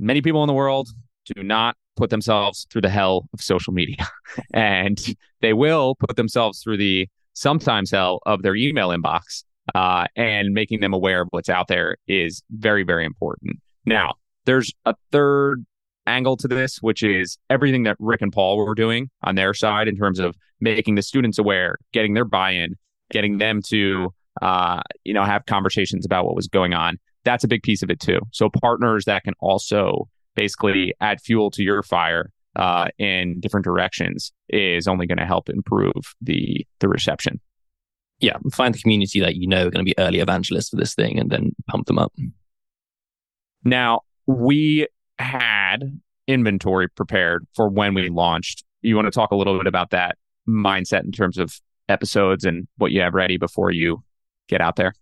many 0.00 0.20
people 0.20 0.42
in 0.42 0.48
the 0.48 0.52
world 0.52 0.88
do 1.32 1.42
not 1.44 1.76
put 1.96 2.10
themselves 2.10 2.66
through 2.70 2.82
the 2.82 2.90
hell 2.90 3.28
of 3.32 3.40
social 3.40 3.72
media. 3.72 4.08
and 4.54 5.00
they 5.40 5.52
will 5.52 5.94
put 5.94 6.16
themselves 6.16 6.60
through 6.60 6.78
the 6.78 7.08
sometimes 7.34 7.92
hell 7.92 8.18
of 8.26 8.42
their 8.42 8.56
email 8.56 8.88
inbox. 8.88 9.44
Uh, 9.74 10.06
and 10.14 10.52
making 10.52 10.80
them 10.80 10.92
aware 10.92 11.22
of 11.22 11.28
what's 11.30 11.48
out 11.48 11.68
there 11.68 11.96
is 12.06 12.42
very, 12.50 12.82
very 12.82 13.06
important. 13.06 13.58
Now, 13.86 14.14
there's 14.44 14.70
a 14.84 14.94
third 15.10 15.64
angle 16.06 16.36
to 16.36 16.48
this, 16.48 16.82
which 16.82 17.02
is 17.02 17.38
everything 17.48 17.84
that 17.84 17.96
Rick 17.98 18.20
and 18.20 18.30
Paul 18.30 18.58
were 18.58 18.74
doing 18.74 19.08
on 19.22 19.36
their 19.36 19.54
side 19.54 19.88
in 19.88 19.96
terms 19.96 20.18
of 20.18 20.36
making 20.60 20.96
the 20.96 21.02
students 21.02 21.38
aware, 21.38 21.76
getting 21.92 22.12
their 22.12 22.26
buy 22.26 22.50
in, 22.50 22.76
getting 23.10 23.38
them 23.38 23.60
to, 23.68 24.12
uh, 24.42 24.82
you 25.04 25.14
know, 25.14 25.24
have 25.24 25.46
conversations 25.46 26.04
about 26.04 26.24
what 26.24 26.36
was 26.36 26.48
going 26.48 26.74
on. 26.74 26.98
That's 27.24 27.44
a 27.44 27.48
big 27.48 27.62
piece 27.62 27.82
of 27.82 27.90
it 27.90 28.00
too. 28.00 28.20
So 28.32 28.50
partners 28.50 29.04
that 29.06 29.24
can 29.24 29.34
also 29.40 30.08
basically 30.34 30.94
add 31.00 31.20
fuel 31.20 31.50
to 31.52 31.62
your 31.62 31.82
fire 31.82 32.30
uh, 32.56 32.88
in 32.98 33.40
different 33.40 33.64
directions 33.64 34.32
is 34.48 34.86
only 34.86 35.06
going 35.06 35.18
to 35.18 35.26
help 35.26 35.48
improve 35.48 35.92
the 36.20 36.66
the 36.80 36.88
reception. 36.88 37.40
Yeah, 38.20 38.36
find 38.52 38.74
the 38.74 38.78
community 38.78 39.20
that 39.20 39.34
you 39.36 39.48
know 39.48 39.66
are 39.66 39.70
going 39.70 39.84
to 39.84 39.90
be 39.90 39.98
early 39.98 40.20
evangelists 40.20 40.68
for 40.68 40.76
this 40.76 40.94
thing, 40.94 41.18
and 41.18 41.30
then 41.30 41.52
pump 41.66 41.86
them 41.86 41.98
up. 41.98 42.12
Now 43.64 44.02
we 44.26 44.86
had 45.18 46.00
inventory 46.26 46.88
prepared 46.88 47.46
for 47.54 47.68
when 47.68 47.94
we 47.94 48.08
launched. 48.08 48.64
You 48.82 48.96
want 48.96 49.06
to 49.06 49.10
talk 49.10 49.30
a 49.30 49.36
little 49.36 49.58
bit 49.58 49.66
about 49.66 49.90
that 49.90 50.16
mindset 50.48 51.04
in 51.04 51.12
terms 51.12 51.38
of 51.38 51.60
episodes 51.88 52.44
and 52.44 52.66
what 52.76 52.92
you 52.92 53.00
have 53.00 53.14
ready 53.14 53.36
before 53.36 53.70
you 53.70 54.02
get 54.48 54.60
out 54.60 54.76
there? 54.76 54.94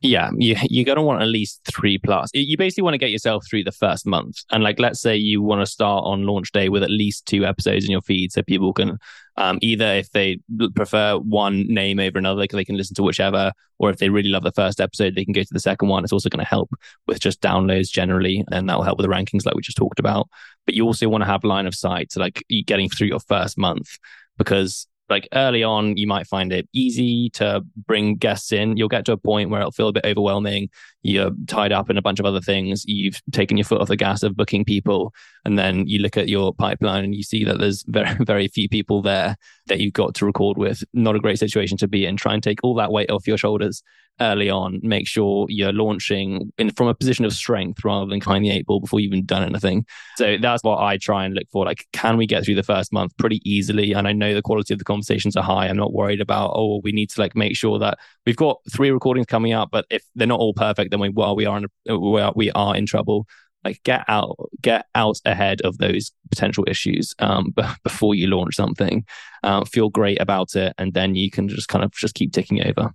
Yeah, 0.00 0.30
you 0.36 0.54
you're 0.68 0.84
gonna 0.84 1.02
want 1.02 1.22
at 1.22 1.28
least 1.28 1.62
three 1.64 1.96
plus. 1.96 2.28
You 2.34 2.58
basically 2.58 2.82
want 2.82 2.92
to 2.92 2.98
get 2.98 3.10
yourself 3.10 3.46
through 3.48 3.64
the 3.64 3.72
first 3.72 4.06
month, 4.06 4.36
and 4.50 4.62
like 4.62 4.78
let's 4.78 5.00
say 5.00 5.16
you 5.16 5.40
want 5.40 5.62
to 5.62 5.66
start 5.66 6.04
on 6.04 6.26
launch 6.26 6.52
day 6.52 6.68
with 6.68 6.82
at 6.82 6.90
least 6.90 7.24
two 7.24 7.46
episodes 7.46 7.86
in 7.86 7.90
your 7.90 8.02
feed, 8.02 8.30
so 8.30 8.42
people 8.42 8.74
can 8.74 8.98
um, 9.36 9.58
either 9.62 9.86
if 9.86 10.10
they 10.10 10.40
prefer 10.74 11.16
one 11.16 11.66
name 11.68 11.98
over 11.98 12.18
another, 12.18 12.46
they 12.46 12.64
can 12.64 12.76
listen 12.76 12.94
to 12.96 13.02
whichever, 13.02 13.52
or 13.78 13.90
if 13.90 13.96
they 13.96 14.10
really 14.10 14.28
love 14.28 14.44
the 14.44 14.52
first 14.52 14.80
episode, 14.80 15.14
they 15.14 15.24
can 15.24 15.32
go 15.32 15.42
to 15.42 15.52
the 15.54 15.58
second 15.58 15.88
one. 15.88 16.04
It's 16.04 16.12
also 16.12 16.28
going 16.28 16.44
to 16.44 16.48
help 16.48 16.70
with 17.06 17.18
just 17.18 17.40
downloads 17.40 17.90
generally, 17.90 18.44
and 18.52 18.68
that 18.68 18.76
will 18.76 18.84
help 18.84 18.98
with 18.98 19.06
the 19.06 19.12
rankings 19.12 19.44
like 19.44 19.54
we 19.54 19.62
just 19.62 19.78
talked 19.78 19.98
about. 19.98 20.28
But 20.66 20.74
you 20.74 20.84
also 20.84 21.08
want 21.08 21.22
to 21.22 21.26
have 21.26 21.44
line 21.44 21.66
of 21.66 21.74
sight 21.74 22.10
to 22.10 22.20
like 22.20 22.44
getting 22.66 22.88
through 22.88 23.08
your 23.08 23.20
first 23.20 23.58
month 23.58 23.98
because 24.36 24.86
like 25.08 25.28
early 25.32 25.62
on, 25.62 25.96
you 25.96 26.06
might 26.06 26.26
find 26.26 26.52
it 26.52 26.68
easy 26.72 27.30
to 27.30 27.64
bring 27.86 28.16
guests 28.16 28.52
in. 28.52 28.76
You'll 28.76 28.88
get 28.88 29.04
to 29.06 29.12
a 29.12 29.16
point 29.16 29.50
where 29.50 29.60
it'll 29.60 29.72
feel 29.72 29.88
a 29.88 29.92
bit 29.92 30.06
overwhelming. 30.06 30.70
You're 31.04 31.30
tied 31.46 31.70
up 31.70 31.90
in 31.90 31.98
a 31.98 32.02
bunch 32.02 32.18
of 32.18 32.24
other 32.24 32.40
things. 32.40 32.82
You've 32.86 33.20
taken 33.30 33.58
your 33.58 33.64
foot 33.64 33.80
off 33.82 33.88
the 33.88 33.96
gas 33.96 34.22
of 34.22 34.36
booking 34.36 34.64
people. 34.64 35.12
And 35.44 35.58
then 35.58 35.86
you 35.86 35.98
look 35.98 36.16
at 36.16 36.30
your 36.30 36.54
pipeline 36.54 37.04
and 37.04 37.14
you 37.14 37.22
see 37.22 37.44
that 37.44 37.58
there's 37.58 37.84
very, 37.86 38.14
very 38.24 38.48
few 38.48 38.68
people 38.68 39.02
there 39.02 39.36
that 39.66 39.80
you've 39.80 39.92
got 39.92 40.14
to 40.14 40.26
record 40.26 40.56
with. 40.56 40.82
Not 40.94 41.14
a 41.14 41.20
great 41.20 41.38
situation 41.38 41.76
to 41.78 41.88
be 41.88 42.06
in. 42.06 42.16
Try 42.16 42.32
and 42.32 42.42
take 42.42 42.60
all 42.62 42.74
that 42.76 42.90
weight 42.90 43.10
off 43.10 43.26
your 43.26 43.38
shoulders 43.38 43.82
early 44.20 44.48
on. 44.48 44.80
Make 44.82 45.06
sure 45.06 45.46
you're 45.48 45.72
launching 45.72 46.52
in 46.58 46.70
from 46.70 46.88
a 46.88 46.94
position 46.94 47.24
of 47.24 47.32
strength 47.32 47.84
rather 47.84 48.06
than 48.06 48.20
kind 48.20 48.44
the 48.44 48.50
eight 48.50 48.66
ball 48.66 48.80
before 48.80 49.00
you've 49.00 49.12
even 49.12 49.26
done 49.26 49.42
anything. 49.42 49.86
So 50.16 50.36
that's 50.40 50.62
what 50.62 50.80
I 50.80 50.96
try 50.96 51.24
and 51.24 51.34
look 51.34 51.48
for. 51.50 51.64
Like, 51.64 51.86
can 51.92 52.16
we 52.16 52.26
get 52.26 52.44
through 52.44 52.54
the 52.54 52.62
first 52.62 52.92
month 52.92 53.16
pretty 53.16 53.40
easily? 53.44 53.92
And 53.92 54.06
I 54.06 54.12
know 54.12 54.34
the 54.34 54.42
quality 54.42 54.74
of 54.74 54.78
the 54.78 54.84
conversations 54.84 55.36
are 55.36 55.42
high. 55.42 55.68
I'm 55.68 55.76
not 55.76 55.92
worried 55.92 56.20
about, 56.20 56.52
oh, 56.54 56.80
we 56.84 56.92
need 56.92 57.10
to 57.10 57.20
like 57.20 57.34
make 57.34 57.56
sure 57.56 57.78
that 57.78 57.98
we've 58.26 58.36
got 58.36 58.60
three 58.70 58.90
recordings 58.90 59.26
coming 59.26 59.52
up, 59.52 59.70
but 59.70 59.86
if 59.90 60.02
they're 60.14 60.26
not 60.26 60.40
all 60.40 60.54
perfect, 60.54 60.90
then 60.94 61.00
we 61.00 61.08
well, 61.08 61.34
we 61.34 61.44
are 61.44 61.58
in 61.58 61.66
we 61.86 62.20
are, 62.20 62.32
we 62.36 62.50
are 62.52 62.76
in 62.76 62.86
trouble. 62.86 63.26
Like 63.64 63.82
get 63.82 64.04
out, 64.08 64.36
get 64.60 64.86
out 64.94 65.18
ahead 65.24 65.62
of 65.62 65.78
those 65.78 66.12
potential 66.30 66.64
issues 66.68 67.14
um, 67.18 67.52
b- 67.56 67.62
before 67.82 68.14
you 68.14 68.26
launch 68.26 68.56
something. 68.56 69.04
Uh, 69.42 69.64
feel 69.64 69.88
great 69.88 70.20
about 70.20 70.54
it, 70.54 70.74
and 70.78 70.92
then 70.92 71.14
you 71.14 71.30
can 71.30 71.48
just 71.48 71.68
kind 71.68 71.82
of 71.82 71.90
just 71.92 72.14
keep 72.14 72.32
ticking 72.32 72.64
over. 72.66 72.92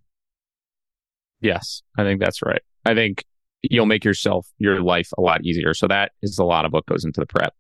Yes, 1.42 1.82
I 1.98 2.04
think 2.04 2.22
that's 2.22 2.42
right. 2.44 2.62
I 2.86 2.94
think 2.94 3.26
you'll 3.64 3.88
make 3.88 4.06
yourself 4.06 4.48
your 4.60 4.82
life 4.82 5.10
a 5.18 5.22
lot 5.22 5.44
easier. 5.44 5.74
So 5.74 5.88
that 5.88 6.12
is 6.22 6.38
a 6.38 6.46
lot 6.46 6.66
of 6.66 6.72
what 6.72 6.86
goes 6.86 7.04
into 7.04 7.20
the 7.20 7.26
prep. 7.26 7.54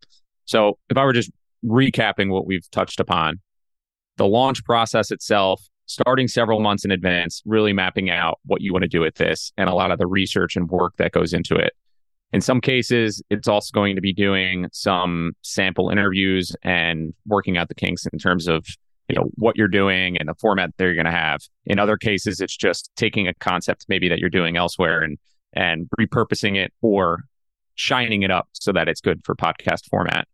So 0.45 0.77
if 0.89 0.97
I 0.97 1.03
were 1.03 1.13
just 1.13 1.31
recapping 1.65 2.29
what 2.29 2.45
we've 2.45 2.69
touched 2.71 2.99
upon, 2.99 3.41
the 4.17 4.27
launch 4.27 4.63
process 4.63 5.11
itself, 5.11 5.61
starting 5.89 6.27
several 6.27 6.59
months 6.59 6.85
in 6.85 6.91
advance, 6.91 7.41
really 7.45 7.73
mapping 7.73 8.11
out 8.11 8.39
what 8.45 8.61
you 8.61 8.71
want 8.71 8.83
to 8.83 8.87
do 8.87 9.01
with 9.01 9.15
this 9.15 9.51
and 9.57 9.67
a 9.67 9.73
lot 9.73 9.89
of 9.89 9.97
the 9.97 10.05
research 10.05 10.55
and 10.55 10.69
work 10.69 10.93
that 10.97 11.11
goes 11.11 11.33
into 11.33 11.55
it. 11.55 11.73
In 12.31 12.41
some 12.41 12.61
cases, 12.61 13.23
it's 13.31 13.47
also 13.47 13.71
going 13.73 13.95
to 13.95 14.01
be 14.01 14.13
doing 14.13 14.67
some 14.71 15.33
sample 15.41 15.89
interviews 15.89 16.55
and 16.61 17.11
working 17.25 17.57
out 17.57 17.69
the 17.69 17.75
kinks 17.75 18.05
in 18.05 18.19
terms 18.19 18.47
of 18.47 18.67
you 19.07 19.15
know 19.15 19.31
what 19.33 19.57
you're 19.57 19.67
doing 19.67 20.15
and 20.17 20.29
the 20.29 20.35
format 20.35 20.69
that 20.77 20.83
you're 20.83 20.93
going 20.93 21.05
to 21.05 21.11
have. 21.11 21.41
In 21.65 21.79
other 21.79 21.97
cases, 21.97 22.39
it's 22.39 22.55
just 22.55 22.91
taking 22.95 23.27
a 23.27 23.33
concept 23.33 23.85
maybe 23.89 24.07
that 24.09 24.19
you're 24.19 24.29
doing 24.29 24.57
elsewhere 24.57 25.01
and 25.01 25.17
and 25.53 25.89
repurposing 25.99 26.55
it 26.55 26.71
or 26.83 27.23
shining 27.73 28.21
it 28.21 28.29
up 28.29 28.47
so 28.53 28.71
that 28.73 28.87
it's 28.87 29.01
good 29.01 29.21
for 29.25 29.33
podcast 29.33 29.87
format. 29.89 30.27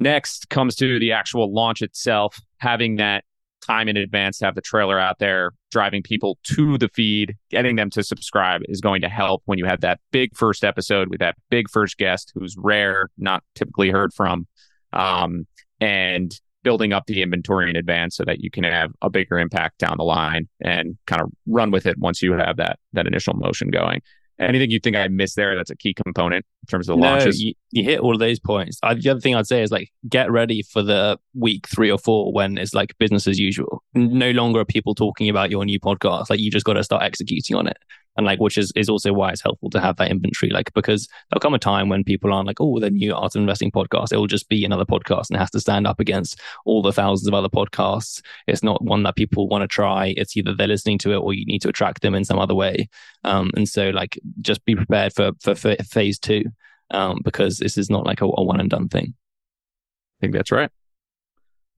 Next 0.00 0.48
comes 0.48 0.74
to 0.76 0.98
the 0.98 1.12
actual 1.12 1.54
launch 1.54 1.82
itself, 1.82 2.40
having 2.58 2.96
that 2.96 3.22
time 3.60 3.88
in 3.88 3.96
advance 3.96 4.38
to 4.38 4.44
have 4.46 4.54
the 4.54 4.60
trailer 4.60 4.98
out 4.98 5.18
there, 5.18 5.52
driving 5.70 6.02
people 6.02 6.38
to 6.44 6.78
the 6.78 6.88
feed, 6.88 7.36
getting 7.50 7.76
them 7.76 7.90
to 7.90 8.02
subscribe 8.02 8.62
is 8.68 8.80
going 8.80 9.00
to 9.02 9.08
help 9.08 9.42
when 9.44 9.58
you 9.58 9.64
have 9.66 9.80
that 9.80 10.00
big 10.10 10.36
first 10.36 10.64
episode 10.64 11.08
with 11.08 11.20
that 11.20 11.36
big 11.50 11.68
first 11.70 11.98
guest 11.98 12.32
who's 12.34 12.56
rare, 12.58 13.08
not 13.18 13.42
typically 13.54 13.90
heard 13.90 14.12
from. 14.12 14.46
Um, 14.92 15.46
and 15.80 16.32
building 16.62 16.92
up 16.92 17.06
the 17.06 17.22
inventory 17.22 17.70
in 17.70 17.76
advance 17.76 18.16
so 18.16 18.24
that 18.24 18.40
you 18.40 18.50
can 18.50 18.64
have 18.64 18.92
a 19.02 19.10
bigger 19.10 19.38
impact 19.38 19.78
down 19.78 19.96
the 19.96 20.04
line 20.04 20.48
and 20.60 20.98
kind 21.06 21.22
of 21.22 21.30
run 21.46 21.70
with 21.70 21.86
it 21.86 21.98
once 21.98 22.20
you 22.22 22.32
have 22.34 22.56
that 22.56 22.78
that 22.92 23.06
initial 23.06 23.34
motion 23.34 23.70
going. 23.70 24.00
Anything 24.40 24.70
you 24.70 24.80
think 24.80 24.96
I 24.96 25.06
missed 25.08 25.36
there 25.36 25.54
that's 25.54 25.70
a 25.70 25.76
key 25.76 25.92
component 25.92 26.46
in 26.62 26.66
terms 26.66 26.88
of 26.88 26.96
the 26.96 27.02
no, 27.02 27.10
launches? 27.10 27.42
You, 27.42 27.52
you 27.70 27.84
hit 27.84 28.00
all 28.00 28.14
of 28.14 28.20
those 28.20 28.38
points. 28.38 28.78
I, 28.82 28.94
the 28.94 29.10
other 29.10 29.20
thing 29.20 29.34
I'd 29.34 29.46
say 29.46 29.62
is 29.62 29.70
like 29.70 29.92
get 30.08 30.30
ready 30.30 30.62
for 30.62 30.82
the 30.82 31.18
week 31.34 31.68
three 31.68 31.90
or 31.90 31.98
four 31.98 32.32
when 32.32 32.56
it's 32.56 32.74
like 32.74 32.96
business 32.98 33.26
as 33.26 33.38
usual. 33.38 33.82
No 33.94 34.30
longer 34.30 34.60
are 34.60 34.64
people 34.64 34.94
talking 34.94 35.28
about 35.28 35.50
your 35.50 35.64
new 35.64 35.78
podcast. 35.78 36.30
Like 36.30 36.40
you 36.40 36.50
just 36.50 36.64
got 36.64 36.74
to 36.74 36.84
start 36.84 37.02
executing 37.02 37.54
on 37.54 37.66
it. 37.66 37.76
And 38.16 38.26
like 38.26 38.40
which 38.40 38.58
is 38.58 38.72
is 38.76 38.88
also 38.88 39.12
why 39.12 39.30
it's 39.30 39.42
helpful 39.42 39.70
to 39.70 39.80
have 39.80 39.96
that 39.96 40.10
inventory 40.10 40.50
like 40.50 40.72
because 40.74 41.08
there'll 41.30 41.40
come 41.40 41.54
a 41.54 41.58
time 41.58 41.88
when 41.88 42.04
people 42.04 42.32
aren't 42.32 42.46
like 42.46 42.60
oh 42.60 42.78
the 42.80 42.90
new 42.90 43.14
art 43.14 43.34
of 43.34 43.40
investing 43.40 43.70
podcast 43.70 44.12
it 44.12 44.16
will 44.16 44.26
just 44.26 44.48
be 44.48 44.64
another 44.64 44.84
podcast 44.84 45.30
and 45.30 45.36
it 45.36 45.40
has 45.40 45.50
to 45.50 45.60
stand 45.60 45.86
up 45.86 46.00
against 46.00 46.40
all 46.64 46.82
the 46.82 46.92
thousands 46.92 47.28
of 47.28 47.34
other 47.34 47.48
podcasts. 47.48 48.22
It's 48.46 48.62
not 48.62 48.82
one 48.82 49.02
that 49.04 49.16
people 49.16 49.48
want 49.48 49.62
to 49.62 49.68
try. 49.68 50.14
It's 50.16 50.36
either 50.36 50.54
they're 50.54 50.66
listening 50.66 50.98
to 50.98 51.12
it 51.12 51.16
or 51.18 51.32
you 51.32 51.44
need 51.46 51.62
to 51.62 51.68
attract 51.68 52.02
them 52.02 52.14
in 52.14 52.24
some 52.24 52.38
other 52.38 52.54
way. 52.54 52.88
Um, 53.24 53.50
and 53.56 53.68
so 53.68 53.90
like 53.90 54.18
just 54.40 54.64
be 54.64 54.74
prepared 54.76 55.12
for 55.14 55.32
for, 55.40 55.54
for 55.54 55.76
phase 55.76 56.18
two 56.18 56.44
um, 56.90 57.20
because 57.24 57.58
this 57.58 57.78
is 57.78 57.90
not 57.90 58.06
like 58.06 58.20
a, 58.20 58.26
a 58.26 58.42
one 58.42 58.60
and 58.60 58.70
done 58.70 58.88
thing. 58.88 59.14
I 59.14 60.18
think 60.20 60.34
that's 60.34 60.52
right. 60.52 60.70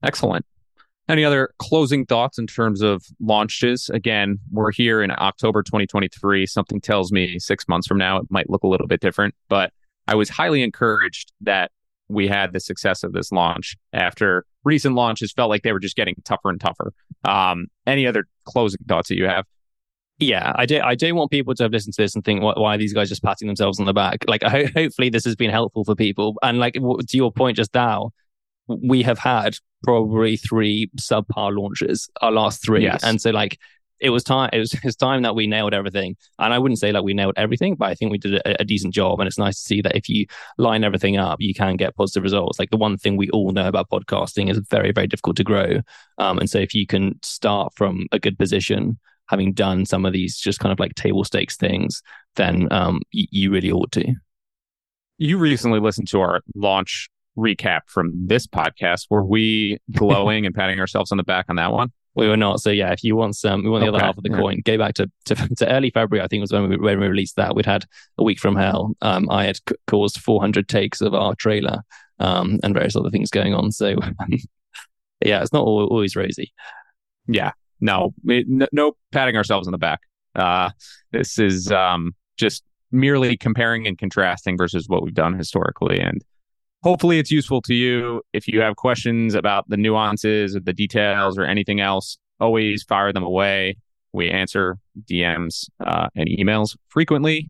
Excellent 0.03 0.45
any 1.09 1.25
other 1.25 1.53
closing 1.59 2.05
thoughts 2.05 2.37
in 2.37 2.47
terms 2.47 2.81
of 2.81 3.03
launches? 3.19 3.89
Again, 3.93 4.39
we're 4.51 4.71
here 4.71 5.01
in 5.01 5.11
October 5.11 5.63
2023. 5.63 6.45
Something 6.45 6.79
tells 6.79 7.11
me 7.11 7.39
six 7.39 7.67
months 7.67 7.87
from 7.87 7.97
now, 7.97 8.17
it 8.17 8.25
might 8.29 8.49
look 8.49 8.63
a 8.63 8.67
little 8.67 8.87
bit 8.87 9.01
different. 9.01 9.35
But 9.49 9.73
I 10.07 10.15
was 10.15 10.29
highly 10.29 10.63
encouraged 10.63 11.31
that 11.41 11.71
we 12.09 12.27
had 12.27 12.53
the 12.53 12.59
success 12.59 13.03
of 13.03 13.13
this 13.13 13.31
launch 13.31 13.75
after 13.91 14.45
recent 14.63 14.95
launches 14.95 15.31
felt 15.31 15.49
like 15.49 15.63
they 15.63 15.71
were 15.73 15.79
just 15.79 15.95
getting 15.95 16.15
tougher 16.23 16.49
and 16.49 16.59
tougher. 16.59 16.93
Um, 17.25 17.67
any 17.87 18.05
other 18.05 18.25
closing 18.45 18.79
thoughts 18.87 19.09
that 19.09 19.17
you 19.17 19.25
have? 19.25 19.45
Yeah, 20.19 20.53
I 20.55 20.65
do. 20.65 20.79
I 20.79 20.95
do 20.95 21.13
want 21.15 21.31
people 21.31 21.55
to 21.55 21.63
have 21.63 21.71
listened 21.71 21.95
to 21.95 22.01
this 22.01 22.15
and 22.15 22.23
think, 22.23 22.41
why, 22.41 22.53
why 22.55 22.75
are 22.75 22.77
these 22.77 22.93
guys 22.93 23.09
just 23.09 23.23
patting 23.23 23.47
themselves 23.47 23.79
on 23.79 23.85
the 23.85 23.93
back? 23.93 24.23
Like, 24.27 24.43
ho- 24.43 24.67
hopefully, 24.75 25.09
this 25.09 25.25
has 25.25 25.35
been 25.35 25.49
helpful 25.49 25.83
for 25.83 25.95
people. 25.95 26.35
And 26.41 26.59
like 26.59 26.73
to 26.75 27.17
your 27.17 27.31
point 27.31 27.57
just 27.57 27.73
now, 27.73 28.11
we 28.67 29.03
have 29.03 29.17
had 29.17 29.55
probably 29.83 30.37
three 30.37 30.89
subpar 30.99 31.55
launches, 31.55 32.09
our 32.21 32.31
last 32.31 32.63
three. 32.63 32.83
Yes. 32.83 33.03
And 33.03 33.21
so 33.21 33.31
like 33.31 33.59
it 33.99 34.09
was 34.09 34.23
time 34.23 34.49
it 34.53 34.59
was 34.59 34.73
it's 34.83 34.95
time 34.95 35.23
that 35.23 35.35
we 35.35 35.47
nailed 35.47 35.73
everything. 35.73 36.15
And 36.37 36.53
I 36.53 36.59
wouldn't 36.59 36.79
say 36.79 36.91
like 36.91 37.03
we 37.03 37.13
nailed 37.13 37.35
everything, 37.37 37.75
but 37.75 37.89
I 37.89 37.95
think 37.95 38.11
we 38.11 38.17
did 38.17 38.35
a, 38.35 38.61
a, 38.61 38.65
decent 38.65 38.93
job. 38.93 39.19
And 39.19 39.27
it's 39.27 39.37
nice 39.37 39.55
to 39.55 39.61
see 39.61 39.81
that 39.81 39.95
if 39.95 40.09
you 40.09 40.25
line 40.57 40.83
everything 40.83 41.17
up, 41.17 41.41
you 41.41 41.53
can 41.53 41.77
get 41.77 41.95
positive 41.95 42.23
results. 42.23 42.59
Like 42.59 42.69
the 42.69 42.77
one 42.77 42.97
thing 42.97 43.17
we 43.17 43.29
all 43.29 43.51
know 43.51 43.67
about 43.67 43.89
podcasting 43.89 44.51
is 44.51 44.59
very, 44.69 44.91
very 44.91 45.07
difficult 45.07 45.37
to 45.37 45.43
grow. 45.43 45.81
Um, 46.17 46.37
and 46.37 46.49
so 46.49 46.59
if 46.59 46.75
you 46.75 46.85
can 46.85 47.19
start 47.23 47.73
from 47.75 48.07
a 48.11 48.19
good 48.19 48.37
position, 48.37 48.99
having 49.27 49.53
done 49.53 49.85
some 49.85 50.05
of 50.05 50.13
these 50.13 50.37
just 50.37 50.59
kind 50.59 50.73
of 50.73 50.79
like 50.79 50.95
table 50.95 51.23
stakes 51.23 51.55
things, 51.55 52.01
then 52.35 52.71
um, 52.71 53.01
you 53.11 53.51
really 53.51 53.71
ought 53.71 53.91
to. 53.93 54.13
You 55.17 55.37
recently 55.37 55.79
listened 55.79 56.09
to 56.09 56.19
our 56.19 56.41
launch 56.55 57.09
recap 57.37 57.81
from 57.87 58.11
this 58.27 58.47
podcast. 58.47 59.07
Were 59.09 59.23
we 59.23 59.79
glowing 59.91 60.45
and 60.45 60.53
patting 60.53 60.79
ourselves 60.79 61.11
on 61.11 61.17
the 61.17 61.23
back 61.23 61.45
on 61.49 61.55
that 61.57 61.71
one? 61.71 61.91
We 62.15 62.27
were 62.27 62.37
not. 62.37 62.61
So 62.61 62.69
yeah, 62.69 62.91
if 62.91 63.03
you 63.03 63.15
want 63.15 63.35
some, 63.35 63.63
we 63.63 63.69
want 63.69 63.83
the 63.83 63.89
okay. 63.89 63.97
other 63.97 64.05
half 64.05 64.17
of 64.17 64.23
the 64.23 64.29
yeah. 64.29 64.37
coin. 64.37 64.61
Go 64.63 64.77
back 64.77 64.93
to, 64.95 65.11
to, 65.25 65.35
to 65.57 65.67
early 65.67 65.89
February. 65.89 66.23
I 66.23 66.27
think 66.27 66.41
was 66.41 66.51
when 66.51 66.69
we 66.69 66.77
when 66.77 66.99
we 66.99 67.07
released 67.07 67.37
that. 67.37 67.55
We'd 67.55 67.65
had 67.65 67.85
a 68.17 68.23
week 68.23 68.39
from 68.39 68.55
hell. 68.55 68.95
Um, 69.01 69.29
I 69.31 69.45
had 69.45 69.57
c- 69.57 69.75
caused 69.87 70.19
400 70.19 70.69
takes 70.69 71.01
of 71.01 71.15
our 71.15 71.33
trailer, 71.33 71.79
um, 72.19 72.59
and 72.63 72.73
various 72.73 72.95
other 72.95 73.09
things 73.09 73.31
going 73.31 73.55
on. 73.55 73.71
So 73.71 73.95
yeah, 75.25 75.41
it's 75.41 75.53
not 75.53 75.63
always 75.63 76.15
rosy. 76.15 76.53
Yeah, 77.27 77.53
no, 77.81 78.13
it, 78.25 78.47
no, 78.47 78.67
no 78.71 78.93
patting 79.11 79.35
ourselves 79.35 79.67
on 79.67 79.71
the 79.71 79.77
back. 79.79 80.01
Uh, 80.35 80.69
this 81.11 81.39
is 81.39 81.71
um 81.71 82.13
just 82.37 82.63
merely 82.91 83.35
comparing 83.35 83.87
and 83.87 83.97
contrasting 83.97 84.55
versus 84.55 84.87
what 84.87 85.03
we've 85.03 85.13
done 85.15 85.35
historically, 85.35 85.99
and 85.99 86.23
hopefully 86.83 87.17
it's 87.17 87.31
useful 87.31 87.61
to 87.63 87.73
you. 87.73 88.21
If 88.33 88.47
you 88.47 88.61
have 88.61 88.75
questions 88.75 89.33
about 89.35 89.67
the 89.69 89.77
nuances 89.77 90.55
or 90.55 90.59
the 90.59 90.73
details 90.73 91.37
or 91.37 91.45
anything 91.45 91.79
else, 91.79 92.17
always 92.39 92.83
fire 92.83 93.13
them 93.13 93.23
away. 93.23 93.77
We 94.11 94.29
answer 94.29 94.77
DMs 95.09 95.69
uh, 95.83 96.09
and 96.15 96.27
emails 96.27 96.75
frequently. 96.89 97.49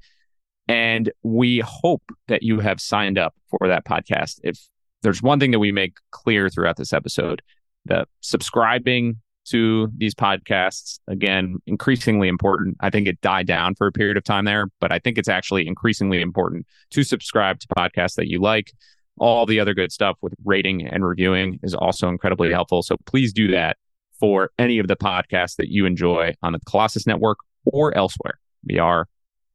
And 0.68 1.12
we 1.24 1.62
hope 1.66 2.04
that 2.28 2.44
you 2.44 2.60
have 2.60 2.80
signed 2.80 3.18
up 3.18 3.34
for 3.50 3.68
that 3.68 3.86
podcast. 3.86 4.40
If 4.44 4.58
there's 5.02 5.22
one 5.22 5.40
thing 5.40 5.52
that 5.52 5.60
we 5.60 5.74
make 5.74 5.98
clear 6.12 6.50
throughout 6.50 6.78
this 6.78 6.94
episode, 6.94 7.42
that 7.86 8.08
subscribing 8.22 9.18
to 9.46 9.90
these 9.98 10.16
podcasts, 10.16 11.00
again, 11.08 11.58
increasingly 11.68 12.30
important. 12.30 12.78
I 12.80 12.90
think 12.90 13.08
it 13.08 13.20
died 13.20 13.46
down 13.46 13.76
for 13.76 13.88
a 13.88 13.92
period 13.92 14.16
of 14.16 14.24
time 14.24 14.46
there, 14.46 14.68
but 14.80 14.94
I 14.94 15.00
think 15.00 15.18
it's 15.18 15.28
actually 15.28 15.68
increasingly 15.68 16.22
important 16.22 16.66
to 16.92 17.04
subscribe 17.04 17.60
to 17.60 17.68
podcasts 17.68 18.16
that 18.16 18.30
you 18.30 18.40
like 18.40 18.72
all 19.20 19.46
the 19.46 19.60
other 19.60 19.74
good 19.74 19.92
stuff 19.92 20.18
with 20.22 20.34
rating 20.44 20.88
and 20.88 21.06
reviewing 21.06 21.60
is 21.64 21.74
also 21.74 22.10
incredibly 22.10 22.52
helpful. 22.52 22.82
So 22.82 22.98
please 23.06 23.32
do 23.32 23.48
that 23.52 23.78
for 24.20 24.52
any 24.58 24.80
of 24.80 24.88
the 24.88 24.96
podcasts 24.96 25.56
that 25.58 25.70
you 25.70 25.86
enjoy 25.86 26.34
on 26.42 26.54
the 26.54 26.60
Colossus 26.66 27.06
Network 27.06 27.38
or 27.66 27.96
elsewhere. 27.96 28.40
We 28.66 28.80
are 28.80 29.08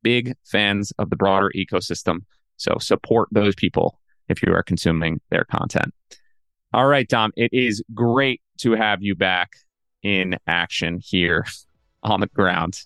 big 0.02 0.34
fans 0.44 0.92
of 0.98 1.10
the 1.10 1.16
broader 1.16 1.50
ecosystem. 1.56 2.20
So 2.56 2.76
support 2.78 3.28
those 3.32 3.54
people 3.54 3.98
if 4.28 4.42
you 4.42 4.52
are 4.52 4.62
consuming 4.62 5.20
their 5.30 5.44
content. 5.44 5.94
All 6.72 6.86
right, 6.86 7.08
Dom, 7.08 7.32
it 7.36 7.52
is 7.52 7.82
great 7.94 8.42
to 8.58 8.72
have 8.72 9.02
you 9.02 9.14
back 9.14 9.52
in 10.02 10.36
action 10.46 11.00
here 11.02 11.46
on 12.02 12.20
the 12.20 12.26
ground. 12.28 12.82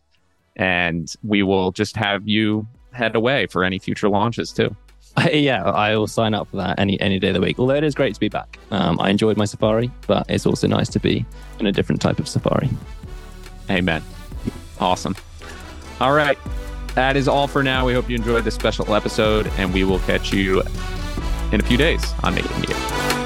And 0.56 1.12
we 1.22 1.42
will 1.42 1.72
just 1.72 1.96
have 1.96 2.28
you 2.28 2.66
head 2.92 3.16
away 3.16 3.46
for 3.46 3.64
any 3.64 3.78
future 3.78 4.08
launches 4.08 4.52
too. 4.52 4.76
yeah, 5.33 5.64
I 5.64 5.96
will 5.96 6.07
sign 6.07 6.35
up 6.35 6.48
for 6.48 6.57
that 6.57 6.79
any 6.79 7.01
any 7.01 7.18
day 7.18 7.29
of 7.29 7.35
the 7.35 7.40
week. 7.40 7.59
Although 7.59 7.75
it 7.75 7.85
is 7.85 7.94
great 7.94 8.14
to 8.14 8.20
be 8.20 8.29
back. 8.29 8.59
Um, 8.70 8.98
I 9.01 9.11
enjoyed 9.11 9.37
my 9.37 9.44
safari, 9.44 9.90
but 10.07 10.27
it's 10.29 10.46
also 10.46 10.66
nice 10.66 10.88
to 10.90 11.01
be 11.01 11.27
in 11.61 11.66
a 11.66 11.72
different 11.72 12.01
type 12.01 12.18
of 12.18 12.29
safari. 12.29 12.70
Amen. 13.70 14.03
Awesome. 14.81 15.14
All 16.01 16.12
right. 16.12 16.38
That 16.94 17.16
is 17.16 17.29
all 17.29 17.46
for 17.46 17.62
now. 17.62 17.87
We 17.87 17.94
hope 17.94 18.09
you 18.09 18.16
enjoyed 18.16 18.44
this 18.44 18.55
special 18.55 18.94
episode, 18.94 19.46
and 19.59 19.72
we 19.72 19.85
will 19.85 20.01
catch 20.01 20.33
you 20.33 20.62
in 21.53 21.61
a 21.61 21.64
few 21.64 21.77
days 21.77 22.12
on 22.22 22.35
Making 22.35 22.61
Media. 22.61 23.21